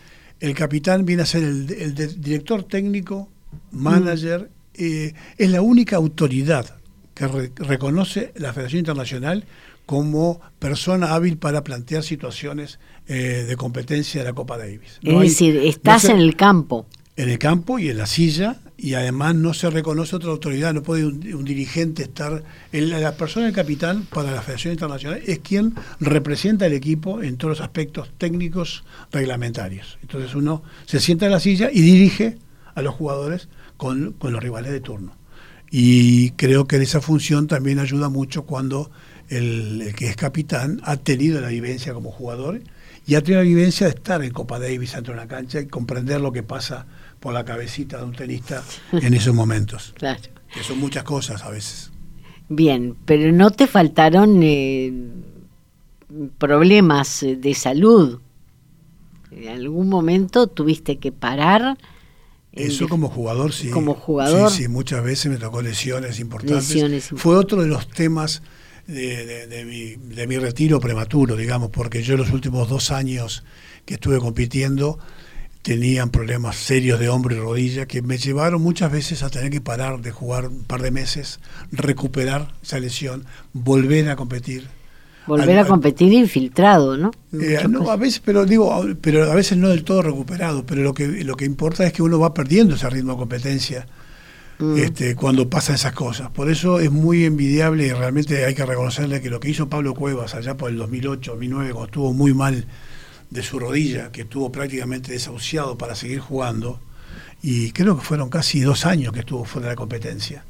el 0.43 0.55
capitán 0.55 1.07
viene 1.07 1.23
a 1.23 1.27
ser 1.27 1.45
el, 1.45 1.95
director 2.21 2.65
técnico, 2.65 3.29
manager, 3.71 4.51
eh, 4.75 5.15
es 5.39 5.51
la 5.51 5.63
única 5.63 5.97
autoridad 5.97 6.79
que 7.15 7.29
reconoce 7.29 8.33
la 8.35 8.53
Federación 8.53 8.81
Internacional 8.81 9.45
como 9.87 10.41
persona 10.59 11.15
hábil 11.15 11.39
para 11.39 11.63
plantear 11.63 12.03
situaciones 12.03 12.81
eh, 13.07 13.45
de 13.47 13.57
competencia 13.57 14.23
de 14.23 14.31
la 14.31 14.35
Copa 14.35 14.59
Davis. 14.59 14.99
es 15.01 15.21
decir, 15.21 15.57
estás 15.59 16.07
en 16.07 16.19
el 16.19 16.35
campo. 16.35 16.87
En 17.23 17.29
el 17.29 17.39
campo 17.39 17.79
y 17.79 17.89
en 17.89 17.99
la 17.99 18.07
silla 18.07 18.57
y 18.77 18.95
además 18.95 19.37
no 19.37 19.55
se 19.55 19.71
reconoce 19.71 20.17
otra 20.17 20.33
autoridad, 20.33 20.75
no 20.75 20.83
puede 20.83 21.07
un, 21.07 21.45
dirigente 21.45 22.03
estar, 22.03 22.43
la 22.73 23.15
persona 23.15 23.47
del 23.47 23.55
capitán 23.55 24.09
para 24.13 24.33
la 24.33 24.43
Federación 24.43 24.73
Internacional 24.73 25.23
es 25.25 25.39
quien 25.39 25.73
representa 26.01 26.67
el 26.67 26.73
equipo 26.73 27.23
en 27.23 27.37
todos 27.37 27.59
los 27.59 27.61
aspectos 27.61 28.11
técnicos 28.19 28.83
reglamentarios. 29.13 30.01
Entonces 30.03 30.35
uno 30.35 30.65
se 30.85 30.99
sienta 30.99 31.27
en 31.27 31.31
la 31.31 31.39
silla 31.39 31.71
y 31.73 31.83
dirige 31.83 32.39
a 32.75 32.83
los 32.83 32.97
jugadores 32.97 33.49
con, 33.77 34.17
los 34.21 34.43
rivales 34.43 34.73
de 34.73 34.81
turno. 34.81 35.15
Y 35.71 36.33
creo 36.33 36.67
que 36.67 36.75
esa 36.79 37.01
función 37.01 37.47
también 37.47 37.79
ayuda 37.79 38.09
mucho 38.09 38.47
cuando 38.47 38.91
el, 39.29 39.81
el, 39.81 39.95
que 39.95 40.09
es 40.09 40.17
capitán 40.17 40.81
ha 40.83 40.97
tenido 40.97 41.41
la 41.41 41.51
vivencia 41.51 41.95
como 41.95 42.11
jugador 42.11 42.63
y 43.07 43.15
ha 43.15 43.21
tenido 43.23 43.43
la 43.43 43.49
vivencia 43.49 43.87
de 43.87 43.93
estar 43.95 44.25
en 44.25 44.33
Copa 44.33 44.59
Davis 44.59 44.97
ante 44.97 45.13
una 45.13 45.29
cancha 45.29 45.61
y 45.61 45.67
comprender 45.67 46.21
lo 46.21 46.33
que 46.33 46.43
pasa 46.43 46.85
por 47.23 47.33
la 47.33 47.45
cabecita 47.45 47.99
de 47.99 48.05
un 48.05 48.13
tenista 48.13 48.63
en 48.93 49.15
esos 49.15 49.35
momentos. 49.35 49.95
Claro. 50.03 50.21
Que 50.53 50.63
son 50.63 50.79
muchas 50.79 51.05
cosas 51.05 51.43
a 51.45 51.49
veces. 51.49 51.91
Bien, 52.51 52.95
pero 53.07 53.33
no 53.33 53.51
te 53.51 53.67
faltaron 53.67 54.43
eh, 54.43 54.93
problemas 56.37 57.25
de 57.39 57.55
salud. 57.55 58.21
En 59.31 59.49
algún 59.49 59.89
momento 59.89 60.49
tuviste 60.49 60.99
que 60.99 61.11
parar. 61.11 61.79
Eso 62.53 62.87
como 62.87 63.09
jugador, 63.09 63.55
sí. 63.55 63.71
Como 63.71 63.95
jugador. 63.95 64.51
Sí, 64.51 64.65
sí, 64.65 64.69
muchas 64.69 65.03
veces 65.03 65.33
me 65.33 65.39
tocó 65.39 65.63
lesiones 65.63 66.21
importantes. 66.21 67.09
Fue 67.17 67.35
otro 67.37 67.63
de 67.63 67.69
los 67.69 67.89
temas 67.89 68.43
de, 68.87 69.47
de, 69.47 69.65
mi, 69.65 69.95
de 70.15 70.27
mi 70.27 70.37
retiro 70.37 70.81
prematuro, 70.81 71.35
digamos, 71.37 71.71
porque 71.71 72.03
yo 72.03 72.19
los 72.19 72.31
últimos 72.31 72.69
dos 72.69 72.91
años 72.91 73.43
que 73.87 73.95
estuve 73.95 74.19
compitiendo 74.19 74.99
tenían 75.63 76.11
problemas 76.11 76.57
serios 76.57 76.99
de 76.99 77.09
hombro 77.09 77.35
y 77.35 77.39
rodilla 77.39 77.87
que 77.87 78.03
me 78.03 78.19
llevaron 78.19 78.61
muchas 78.61 78.91
veces 78.91 79.23
a 79.23 79.31
tener 79.31 79.51
que 79.51 79.61
parar 79.61 80.01
de 80.01 80.11
jugar 80.11 80.49
un 80.49 80.65
par 80.65 80.83
de 80.83 80.91
meses, 80.91 81.39
recuperar 81.71 82.53
esa 82.63 82.81
lesión, 82.81 83.25
volver 83.53 84.11
a 84.11 84.17
competir. 84.17 84.69
Volver 85.25 85.57
a 85.61 85.65
competir 85.65 86.13
infiltrado, 86.13 86.97
¿no? 86.97 87.13
Eh, 87.33 87.65
no, 87.69 87.89
a 87.93 87.97
veces, 87.97 88.21
pero 88.25 88.45
digo, 88.45 88.85
pero 89.01 89.31
a 89.31 89.35
veces 89.37 89.57
no 89.57 89.69
del 89.69 89.85
todo 89.85 90.03
recuperado, 90.03 90.67
pero 90.67 90.83
lo 90.83 90.95
que 90.95 91.23
lo 91.23 91.37
que 91.37 91.45
importa 91.45 91.87
es 91.87 91.93
que 91.93 92.03
uno 92.03 92.19
va 92.19 92.35
perdiendo 92.35 92.75
ese 92.75 92.91
ritmo 92.91 93.13
de 93.13 93.19
competencia 93.19 93.87
mm. 94.59 94.79
este, 94.79 95.15
cuando 95.15 95.49
pasan 95.49 95.77
esas 95.77 95.93
cosas. 95.93 96.29
Por 96.33 96.51
eso 96.51 96.81
es 96.81 96.91
muy 96.91 97.25
envidiable 97.25 97.87
y 97.87 97.93
realmente 97.93 98.45
hay 98.45 98.55
que 98.57 98.67
reconocerle 98.67 99.21
que 99.21 99.31
lo 99.31 99.39
que 99.39 99.49
hizo 99.49 99.69
Pablo 99.69 99.95
Cuevas 99.95 100.35
allá 100.35 100.57
por 100.57 100.71
el 100.71 100.77
2008, 100.77 101.31
2009, 101.31 101.71
cuando 101.71 101.87
estuvo 101.87 102.13
muy 102.13 102.35
mal 102.35 102.67
de 103.33 103.43
su 103.43 103.59
rodilla, 103.59 104.13
que 104.13 104.23
estuvo 104.23 104.53
prácticamente 104.53 105.13
desahuciado 105.13 105.79
para 105.79 105.95
seguir 105.95 106.21
jugando, 106.21 106.81
y 107.43 107.73
creo 107.73 107.97
que 107.97 108.05
fueron 108.05 108.29
casi 108.29 108.61
dos 108.61 108.87
años 108.87 109.13
que 109.13 109.21
estuvo 109.21 109.45
fuera 109.45 109.69
de 109.69 109.73
la 109.73 109.77
competencia, 109.77 110.45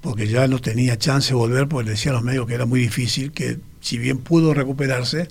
porque 0.00 0.26
ya 0.26 0.48
no 0.48 0.58
tenía 0.60 0.98
chance 0.98 1.28
de 1.28 1.34
volver, 1.34 1.68
porque 1.68 1.84
le 1.84 1.90
decía 1.92 2.12
a 2.12 2.14
los 2.14 2.22
médicos 2.22 2.48
que 2.48 2.54
era 2.54 2.66
muy 2.66 2.80
difícil, 2.80 3.32
que 3.32 3.58
si 3.80 3.98
bien 3.98 4.18
pudo 4.18 4.54
recuperarse, 4.54 5.28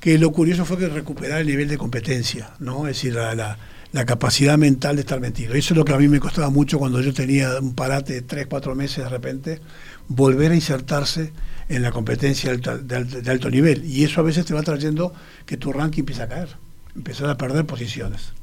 que 0.00 0.18
lo 0.18 0.30
curioso 0.32 0.64
fue 0.64 0.78
que 0.78 0.88
recuperar 0.88 1.40
el 1.40 1.46
nivel 1.46 1.68
de 1.68 1.78
competencia, 1.78 2.54
¿no? 2.60 2.86
Es 2.86 2.96
decir, 2.96 3.14
la, 3.14 3.58
la 3.96 4.04
capacidad 4.04 4.58
mental 4.58 4.96
de 4.96 5.00
estar 5.00 5.20
metido. 5.20 5.54
Eso 5.54 5.72
es 5.72 5.78
lo 5.78 5.82
que 5.86 5.94
a 5.94 5.96
mí 5.96 6.06
me 6.06 6.20
costaba 6.20 6.50
mucho 6.50 6.78
cuando 6.78 7.00
yo 7.00 7.14
tenía 7.14 7.58
un 7.58 7.74
parate 7.74 8.12
de 8.12 8.20
tres, 8.20 8.46
cuatro 8.46 8.74
meses 8.74 9.04
de 9.04 9.08
repente, 9.08 9.62
volver 10.06 10.52
a 10.52 10.54
insertarse 10.54 11.32
en 11.70 11.80
la 11.80 11.92
competencia 11.92 12.54
de 12.54 13.30
alto, 13.30 13.48
nivel. 13.48 13.86
Y 13.86 14.04
eso 14.04 14.20
a 14.20 14.22
veces 14.22 14.44
te 14.44 14.52
va 14.52 14.62
trayendo 14.62 15.14
que 15.46 15.56
tu 15.56 15.72
ranking 15.72 16.00
empieza 16.00 16.24
a 16.24 16.28
caer, 16.28 16.48
empezar 16.94 17.30
a 17.30 17.38
perder 17.38 17.64
posiciones. 17.64 18.34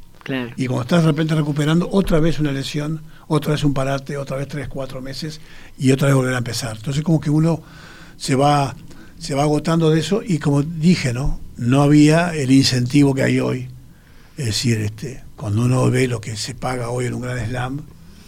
Y 0.57 0.65
cuando 0.65 0.81
estás 0.81 1.03
de 1.03 1.11
repente 1.11 1.35
recuperando 1.35 1.87
otra 1.91 2.19
vez 2.19 2.39
una 2.39 2.51
lesión, 2.51 3.03
otra 3.27 3.51
vez 3.51 3.63
un 3.63 3.75
parate, 3.75 4.17
otra 4.17 4.37
vez 4.37 4.47
tres, 4.47 4.67
cuatro 4.69 5.01
meses 5.01 5.39
y 5.77 5.91
otra 5.91 6.07
vez 6.07 6.15
volver 6.15 6.33
a 6.33 6.39
empezar. 6.39 6.77
Entonces 6.77 7.03
como 7.03 7.19
que 7.19 7.29
uno 7.29 7.61
se 8.17 8.33
va, 8.33 8.75
se 9.19 9.35
va 9.35 9.43
agotando 9.43 9.91
de 9.91 9.99
eso 9.99 10.23
y 10.25 10.39
como 10.39 10.63
dije, 10.63 11.13
¿no? 11.13 11.39
No 11.57 11.83
había 11.83 12.33
el 12.33 12.49
incentivo 12.49 13.13
que 13.13 13.21
hay 13.21 13.39
hoy. 13.39 13.69
Es 14.35 14.47
decir, 14.47 14.79
este, 14.81 15.22
cuando 15.35 15.63
uno 15.63 15.89
ve 15.89 16.07
lo 16.07 16.21
que 16.21 16.35
se 16.35 16.55
paga 16.55 16.89
hoy 16.89 17.05
en 17.05 17.13
un 17.13 17.21
gran 17.21 17.45
slam, 17.45 17.81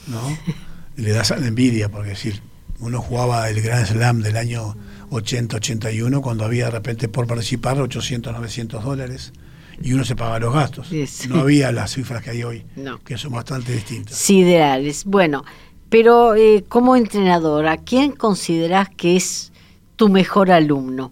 ¿no? 0.07 0.37
Le 0.97 1.11
das 1.11 1.31
la 1.31 1.45
envidia, 1.45 1.89
porque 1.89 2.11
decir, 2.11 2.41
uno 2.79 3.01
jugaba 3.01 3.49
el 3.49 3.61
Grand 3.61 3.85
Slam 3.85 4.21
del 4.21 4.37
año 4.37 4.75
80-81 5.09 6.21
cuando 6.21 6.45
había 6.45 6.65
de 6.65 6.71
repente 6.71 7.07
por 7.09 7.27
participar 7.27 7.79
800, 7.79 8.33
900 8.33 8.83
dólares 8.83 9.33
y 9.81 9.93
uno 9.93 10.05
se 10.05 10.15
pagaba 10.15 10.39
los 10.39 10.53
gastos. 10.53 10.89
No 11.27 11.41
había 11.41 11.71
las 11.71 11.93
cifras 11.93 12.23
que 12.23 12.31
hay 12.31 12.43
hoy, 12.43 12.65
que 13.03 13.17
son 13.17 13.33
bastante 13.33 13.73
distintas. 13.73 14.17
Siderales. 14.17 15.03
Bueno, 15.05 15.43
pero 15.89 16.35
eh, 16.35 16.63
como 16.67 16.95
entrenador, 16.95 17.67
¿a 17.67 17.77
quién 17.77 18.13
consideras 18.13 18.89
que 18.89 19.15
es 19.15 19.51
tu 19.95 20.09
mejor 20.09 20.51
alumno? 20.51 21.11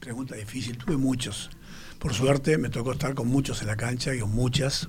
Pregunta 0.00 0.36
difícil. 0.36 0.76
Tuve 0.78 0.96
muchos. 0.96 1.50
Por 1.98 2.14
suerte 2.14 2.58
me 2.58 2.68
tocó 2.68 2.92
estar 2.92 3.14
con 3.14 3.28
muchos 3.28 3.62
en 3.62 3.68
la 3.68 3.76
cancha 3.76 4.14
y 4.14 4.20
con 4.20 4.30
muchas, 4.30 4.88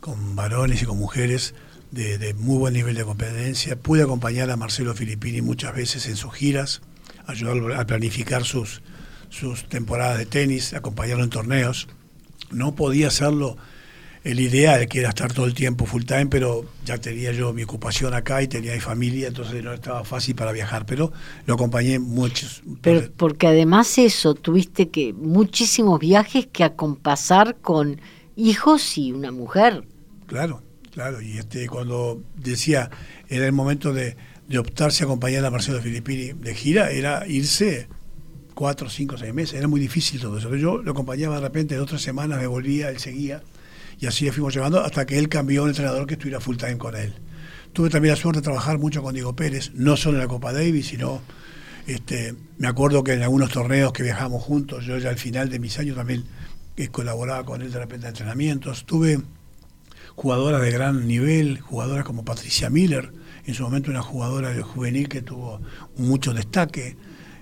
con 0.00 0.36
varones 0.36 0.82
y 0.82 0.86
con 0.86 0.98
mujeres 0.98 1.54
de, 1.90 2.34
muy 2.34 2.58
buen 2.58 2.74
nivel 2.74 2.94
de 2.94 3.04
competencia. 3.04 3.76
Pude 3.76 4.02
acompañar 4.02 4.50
a 4.50 4.56
Marcelo 4.56 4.94
Filippini 4.94 5.42
muchas 5.42 5.74
veces 5.74 6.06
en 6.06 6.16
sus 6.16 6.32
giras, 6.32 6.82
ayudarlo 7.26 7.78
a 7.78 7.84
planificar 7.84 8.44
sus, 8.44 8.82
sus 9.28 9.68
temporadas 9.68 10.18
de 10.18 10.26
tenis, 10.26 10.72
acompañarlo 10.74 11.24
en 11.24 11.30
torneos. 11.30 11.88
No 12.50 12.74
podía 12.74 13.08
hacerlo 13.08 13.56
el 14.22 14.38
ideal, 14.38 14.86
que 14.86 15.00
era 15.00 15.08
estar 15.08 15.32
todo 15.32 15.46
el 15.46 15.54
tiempo 15.54 15.86
full 15.86 16.04
time, 16.04 16.26
pero 16.26 16.64
ya 16.84 16.98
tenía 16.98 17.32
yo 17.32 17.52
mi 17.52 17.62
ocupación 17.62 18.12
acá 18.12 18.42
y 18.42 18.48
tenía 18.48 18.74
mi 18.74 18.80
familia, 18.80 19.28
entonces 19.28 19.64
no 19.64 19.72
estaba 19.72 20.04
fácil 20.04 20.34
para 20.34 20.52
viajar, 20.52 20.84
pero 20.84 21.12
lo 21.46 21.54
acompañé 21.54 21.98
muchos. 21.98 22.62
Pero 22.82 23.10
porque 23.16 23.46
además 23.46 23.96
eso, 23.98 24.34
tuviste 24.34 24.90
que 24.90 25.14
muchísimos 25.14 25.98
viajes 25.98 26.46
que 26.46 26.64
acompasar 26.64 27.56
con 27.56 28.00
hijos 28.36 28.98
y 28.98 29.12
una 29.12 29.32
mujer. 29.32 29.84
Claro, 30.26 30.62
claro, 30.92 31.22
y 31.22 31.38
este 31.38 31.66
cuando 31.66 32.22
decía, 32.36 32.90
era 33.28 33.46
el 33.46 33.52
momento 33.52 33.94
de, 33.94 34.16
de 34.48 34.58
optarse 34.58 35.02
a 35.02 35.06
acompañar 35.06 35.44
a 35.46 35.50
Marcelo 35.50 35.80
Filippini 35.80 36.32
de 36.34 36.54
gira, 36.54 36.90
era 36.90 37.26
irse 37.26 37.88
cuatro, 38.54 38.90
cinco, 38.90 39.16
seis 39.16 39.32
meses, 39.32 39.54
era 39.54 39.66
muy 39.66 39.80
difícil 39.80 40.20
todo 40.20 40.36
eso. 40.36 40.54
Yo 40.56 40.76
lo 40.76 40.92
acompañaba 40.92 41.36
de 41.36 41.40
repente, 41.40 41.74
de 41.74 41.80
otras 41.80 42.02
semanas 42.02 42.38
me 42.38 42.46
volvía, 42.46 42.90
él 42.90 42.98
seguía 42.98 43.42
y 44.00 44.06
así 44.06 44.24
le 44.24 44.32
fuimos 44.32 44.54
llevando 44.54 44.80
hasta 44.80 45.04
que 45.04 45.18
él 45.18 45.28
cambió 45.28 45.62
un 45.62 45.68
entrenador 45.68 46.06
que 46.06 46.14
estuviera 46.14 46.40
full 46.40 46.56
time 46.56 46.78
con 46.78 46.96
él. 46.96 47.14
Tuve 47.72 47.90
también 47.90 48.14
la 48.14 48.20
suerte 48.20 48.40
de 48.40 48.44
trabajar 48.44 48.78
mucho 48.78 49.02
con 49.02 49.14
Diego 49.14 49.36
Pérez, 49.36 49.72
no 49.74 49.96
solo 49.96 50.16
en 50.16 50.22
la 50.22 50.28
Copa 50.28 50.52
Davis, 50.52 50.88
sino 50.88 51.20
este, 51.86 52.34
me 52.58 52.66
acuerdo 52.66 53.04
que 53.04 53.12
en 53.12 53.22
algunos 53.22 53.50
torneos 53.50 53.92
que 53.92 54.02
viajamos 54.02 54.42
juntos, 54.42 54.84
yo 54.86 54.98
ya 54.98 55.10
al 55.10 55.18
final 55.18 55.50
de 55.50 55.58
mis 55.58 55.78
años 55.78 55.96
también 55.96 56.24
eh, 56.76 56.88
colaboraba 56.88 57.44
con 57.44 57.62
él 57.62 57.70
de 57.70 57.78
repente 57.78 58.06
en 58.06 58.10
entrenamientos. 58.10 58.86
Tuve 58.86 59.20
jugadoras 60.16 60.62
de 60.62 60.70
gran 60.70 61.06
nivel, 61.06 61.60
jugadoras 61.60 62.04
como 62.04 62.24
Patricia 62.24 62.70
Miller, 62.70 63.12
en 63.44 63.54
su 63.54 63.62
momento 63.64 63.90
una 63.90 64.02
jugadora 64.02 64.50
de 64.50 64.62
juvenil 64.62 65.08
que 65.08 65.22
tuvo 65.22 65.60
mucho 65.96 66.32
destaque. 66.32 66.96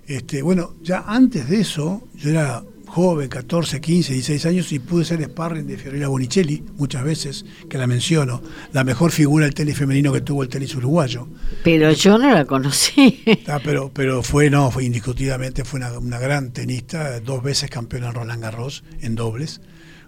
Este, 0.07 0.43
bueno, 0.43 0.75
ya 0.83 1.05
antes 1.07 1.49
de 1.49 1.61
eso, 1.61 2.03
yo 2.15 2.31
era 2.31 2.65
joven, 2.89 3.29
14, 3.29 3.81
15, 3.81 4.13
16 4.15 4.47
años, 4.47 4.73
y 4.73 4.79
pude 4.79 5.05
ser 5.05 5.23
sparring 5.23 5.67
de 5.67 5.77
Fiorella 5.77 6.09
Bonicelli, 6.09 6.65
muchas 6.77 7.05
veces, 7.05 7.45
que 7.69 7.79
la 7.79 7.87
menciono, 7.87 8.43
la 8.73 8.83
mejor 8.83 9.13
figura 9.13 9.45
del 9.45 9.55
tenis 9.55 9.77
femenino 9.77 10.13
que 10.13 10.23
tuvo 10.23 10.43
el 10.43 10.49
tenis 10.49 10.75
uruguayo. 10.75 11.29
Pero 11.63 11.93
yo 11.93 12.19
no 12.19 12.33
la 12.33 12.45
conocí. 12.45 13.23
Ah, 13.47 13.61
pero, 13.63 13.91
pero 13.93 14.23
fue, 14.23 14.51
no, 14.51 14.71
fue 14.71 14.85
indiscutidamente, 14.85 15.65
fue 15.65 15.81
una, 15.81 16.19
gran 16.19 16.53
tenista, 16.53 17.21
dos 17.21 17.43
veces 17.43 17.71
campeona 17.71 18.09
en 18.09 18.15
Roland 18.15 18.43
Garros 18.43 18.85
en 19.01 19.15
dobles, 19.15 19.61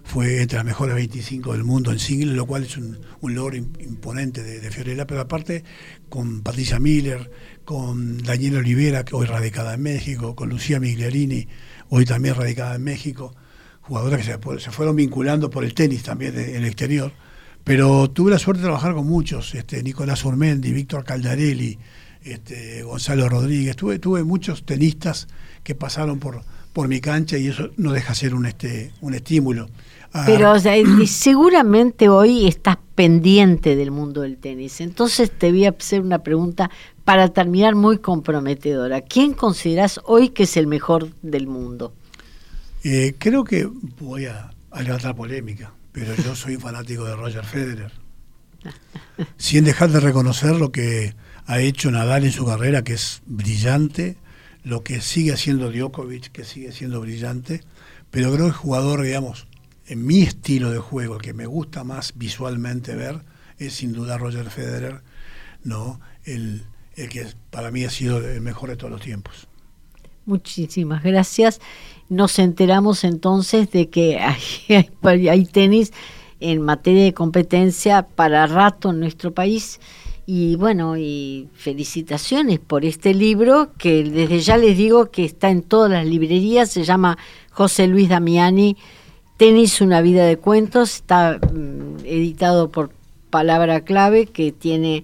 fue 0.03 0.41
entre 0.41 0.57
las 0.57 0.65
mejores 0.65 0.95
25 0.95 1.53
del 1.53 1.63
mundo 1.63 1.91
en 1.91 1.99
single, 1.99 2.33
lo 2.33 2.45
cual 2.45 2.63
es 2.63 2.77
un, 2.77 2.99
logro 3.21 3.55
imponente 3.55 4.43
de, 4.43 4.59
de, 4.59 4.71
Fiorella, 4.71 5.05
pero 5.05 5.21
aparte 5.21 5.63
con 6.09 6.41
Patricia 6.41 6.79
Miller, 6.79 7.31
con 7.63 8.17
Daniela 8.17 8.59
Olivera, 8.59 9.05
que 9.05 9.15
hoy 9.15 9.25
radicada 9.25 9.75
en 9.75 9.83
México, 9.83 10.35
con 10.35 10.49
Lucía 10.49 10.79
Miglierini, 10.79 11.47
hoy 11.93 12.05
también 12.05 12.35
radicada 12.35 12.75
en 12.75 12.83
México, 12.83 13.35
jugadoras 13.81 14.25
que 14.25 14.59
se, 14.59 14.71
fueron 14.71 14.95
vinculando 14.95 15.49
por 15.49 15.65
el 15.65 15.73
tenis 15.73 16.03
también 16.03 16.37
en 16.39 16.55
el 16.55 16.65
exterior. 16.65 17.11
Pero 17.65 18.09
tuve 18.09 18.31
la 18.31 18.39
suerte 18.39 18.61
de 18.61 18.67
trabajar 18.67 18.95
con 18.95 19.05
muchos, 19.05 19.53
este, 19.53 19.83
Nicolás 19.83 20.23
Urmendi, 20.23 20.71
Víctor 20.71 21.03
Caldarelli, 21.03 21.77
este, 22.23 22.81
Gonzalo 22.83 23.27
Rodríguez. 23.27 23.75
Tuve, 23.75 23.99
tuve 23.99 24.23
muchos 24.23 24.65
tenistas 24.65 25.27
que 25.63 25.75
pasaron 25.75 26.19
por, 26.19 26.43
por 26.71 26.87
mi 26.87 27.01
cancha 27.01 27.37
y 27.37 27.49
eso 27.49 27.69
no 27.75 27.91
deja 27.91 28.15
ser 28.15 28.33
un, 28.33 28.45
este, 28.45 28.93
un 29.01 29.13
estímulo. 29.13 29.69
Ah, 30.13 30.23
Pero 30.25 30.53
seguramente 31.05 32.09
hoy 32.09 32.45
estás 32.45 32.77
pendiente 32.95 33.77
del 33.77 33.91
mundo 33.91 34.21
del 34.21 34.37
tenis. 34.37 34.81
Entonces 34.81 35.31
te 35.31 35.51
voy 35.51 35.65
a 35.65 35.69
hacer 35.69 36.01
una 36.01 36.19
pregunta 36.19 36.69
para 37.05 37.29
terminar 37.29 37.75
muy 37.75 37.97
comprometedora. 37.97 39.01
¿Quién 39.01 39.33
consideras 39.33 40.01
hoy 40.03 40.29
que 40.29 40.43
es 40.43 40.57
el 40.57 40.67
mejor 40.67 41.09
del 41.21 41.47
mundo? 41.47 41.93
Eh, 42.83 43.15
creo 43.17 43.45
que 43.45 43.69
voy 43.99 44.25
a, 44.25 44.51
levantar 44.83 45.15
polémica, 45.15 45.73
pero 45.93 46.13
yo 46.15 46.35
soy 46.35 46.55
un 46.55 46.61
fanático 46.61 47.05
de 47.05 47.15
Roger 47.15 47.45
Federer. 47.45 47.91
Sin 49.37 49.63
dejar 49.63 49.91
de 49.91 49.99
reconocer 50.01 50.55
lo 50.55 50.71
que 50.71 51.15
ha 51.45 51.59
hecho 51.59 51.89
Nadal 51.89 52.25
en 52.25 52.31
su 52.31 52.45
carrera, 52.45 52.83
que 52.83 52.93
es 52.93 53.21
brillante, 53.25 54.17
lo 54.63 54.83
que 54.83 54.99
sigue 54.99 55.33
haciendo 55.33 55.71
Djokovic, 55.71 56.31
que 56.31 56.43
sigue 56.43 56.71
siendo 56.71 56.99
brillante, 57.01 57.61
pero 58.09 58.31
creo 58.31 58.45
que 58.45 58.51
el 58.51 58.57
jugador, 58.57 59.01
digamos, 59.03 59.47
en 59.87 60.05
mi 60.05 60.21
estilo 60.21 60.71
de 60.71 60.79
juego, 60.79 61.15
el 61.15 61.21
que 61.21 61.33
me 61.33 61.45
gusta 61.45 61.83
más 61.83 62.13
visualmente 62.15 62.95
ver, 62.95 63.21
es 63.57 63.73
sin 63.73 63.93
duda 63.93 64.17
Roger 64.17 64.49
Federer, 64.49 65.01
¿no? 65.63 65.99
El, 66.23 66.63
que 66.95 67.25
para 67.49 67.71
mí 67.71 67.83
ha 67.83 67.89
sido 67.89 68.17
el 68.17 68.41
mejor 68.41 68.69
de 68.69 68.75
todos 68.75 68.91
los 68.91 69.01
tiempos. 69.01 69.47
Muchísimas 70.25 71.03
gracias. 71.03 71.59
Nos 72.09 72.37
enteramos 72.37 73.03
entonces 73.03 73.71
de 73.71 73.89
que 73.89 74.19
hay, 75.03 75.27
hay, 75.27 75.45
tenis 75.45 75.93
en 76.39 76.61
materia 76.61 77.03
de 77.03 77.13
competencia 77.13 78.03
para 78.03 78.45
rato 78.45 78.91
en 78.91 78.99
nuestro 78.99 79.33
país. 79.33 79.79
Y 80.27 80.55
bueno, 80.55 80.97
y 80.97 81.49
felicitaciones 81.55 82.59
por 82.59 82.85
este 82.85 83.13
libro 83.13 83.71
que 83.77 84.03
desde 84.03 84.39
ya 84.39 84.57
les 84.57 84.77
digo 84.77 85.09
que 85.09 85.25
está 85.25 85.49
en 85.49 85.63
todas 85.63 85.91
las 85.91 86.05
librerías, 86.05 86.71
se 86.71 86.83
llama 86.83 87.17
José 87.49 87.87
Luis 87.87 88.07
Damiani, 88.07 88.77
Tenis, 89.41 89.81
una 89.81 90.01
vida 90.01 90.27
de 90.27 90.37
cuentos, 90.37 90.93
está 90.97 91.39
mm, 91.39 92.05
editado 92.05 92.69
por 92.69 92.91
Palabra 93.31 93.81
Clave, 93.81 94.27
que 94.27 94.51
tiene 94.51 95.03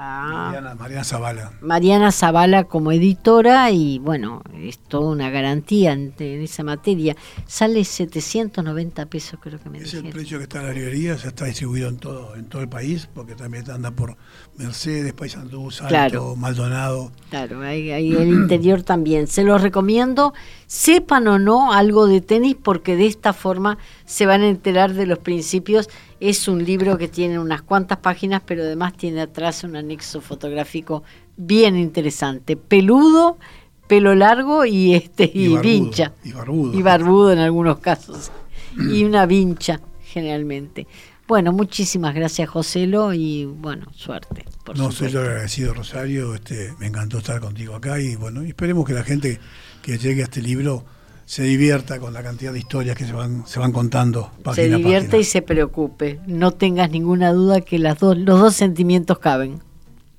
Mariana, 0.00 1.04
Zavala. 1.04 1.52
Mariana 1.60 2.10
Zavala 2.10 2.64
como 2.64 2.90
editora 2.90 3.70
y 3.70 3.98
bueno, 3.98 4.42
es 4.56 4.78
toda 4.78 5.10
una 5.10 5.28
garantía 5.28 5.92
en, 5.92 6.14
esa 6.18 6.64
materia. 6.64 7.16
Sale 7.46 7.84
790 7.84 9.06
pesos 9.06 9.38
creo 9.42 9.58
que 9.60 9.68
me 9.68 9.78
Es 9.78 9.92
el 9.92 10.08
precio 10.08 10.38
que 10.38 10.44
está 10.44 10.60
en 10.60 10.66
la 10.68 10.72
librería, 10.72 11.18
se 11.18 11.28
está 11.28 11.44
distribuido 11.44 11.88
en 11.88 11.98
todo 11.98 12.34
en 12.34 12.46
todo 12.46 12.62
el 12.62 12.68
país, 12.68 13.08
porque 13.12 13.34
también 13.34 13.70
anda 13.70 13.90
por 13.90 14.16
Mercedes, 14.56 15.12
Paysandú, 15.12 15.70
Salto, 15.70 16.34
Maldonado. 16.36 17.12
Claro, 17.28 17.60
hay, 17.60 17.90
el 17.90 18.28
interior 18.28 18.82
también. 18.82 19.26
Se 19.26 19.44
los 19.44 19.60
recomiendo, 19.60 20.32
sepan 20.66 21.28
o 21.28 21.38
no 21.38 21.72
algo 21.72 22.06
de 22.06 22.20
tenis, 22.20 22.56
porque 22.60 22.96
de 22.96 23.06
esta 23.06 23.32
forma 23.32 23.78
se 24.06 24.26
van 24.26 24.42
a 24.42 24.48
enterar 24.48 24.94
de 24.94 25.06
los 25.06 25.18
principios 25.18 25.88
es 26.20 26.48
un 26.48 26.64
libro 26.64 26.98
que 26.98 27.08
tiene 27.08 27.38
unas 27.38 27.62
cuantas 27.62 27.98
páginas, 27.98 28.42
pero 28.44 28.62
además 28.62 28.94
tiene 28.94 29.22
atrás 29.22 29.64
un 29.64 29.74
anexo 29.74 30.20
fotográfico 30.20 31.02
bien 31.36 31.76
interesante. 31.76 32.56
Peludo, 32.56 33.38
pelo 33.86 34.14
largo 34.14 34.66
y 34.66 34.94
este 34.94 35.30
y, 35.32 35.56
vincha. 35.56 36.12
Y 36.22 36.32
barbudo. 36.32 36.78
Y 36.78 36.82
barbudo 36.82 37.32
en 37.32 37.38
algunos 37.38 37.78
casos. 37.78 38.30
y 38.76 39.04
una 39.04 39.24
vincha, 39.24 39.80
generalmente. 40.02 40.86
Bueno, 41.26 41.52
muchísimas 41.52 42.14
gracias, 42.14 42.48
Joselo, 42.50 43.14
y 43.14 43.44
bueno, 43.46 43.86
suerte. 43.94 44.44
no, 44.74 44.90
soy 44.90 45.10
yo 45.10 45.20
agradecido, 45.20 45.72
Rosario. 45.72 46.34
Este, 46.34 46.74
me 46.78 46.88
encantó 46.88 47.18
estar 47.18 47.40
contigo 47.40 47.76
acá 47.76 48.00
y 48.00 48.16
bueno, 48.16 48.42
esperemos 48.42 48.84
que 48.84 48.92
la 48.92 49.04
gente 49.04 49.40
que 49.80 49.96
llegue 49.96 50.22
a 50.22 50.24
este 50.24 50.42
libro 50.42 50.84
se 51.30 51.44
divierta 51.44 52.00
con 52.00 52.12
la 52.12 52.24
cantidad 52.24 52.52
de 52.52 52.58
historias 52.58 52.96
que 52.96 53.04
se 53.04 53.12
van, 53.12 53.46
se 53.46 53.60
van 53.60 53.70
contando. 53.70 54.32
se 54.52 54.68
divierta 54.68 55.16
y 55.16 55.22
se 55.22 55.42
preocupe. 55.42 56.18
No 56.26 56.50
tengas 56.50 56.90
ninguna 56.90 57.32
duda 57.32 57.60
que 57.60 57.78
las 57.78 58.00
dos, 58.00 58.18
los 58.18 58.40
dos 58.40 58.56
sentimientos 58.56 59.20
caben. 59.20 59.60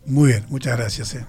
Muy 0.06 0.30
bien, 0.30 0.46
muchas 0.48 0.78
gracias. 0.78 1.16
Eh. 1.16 1.26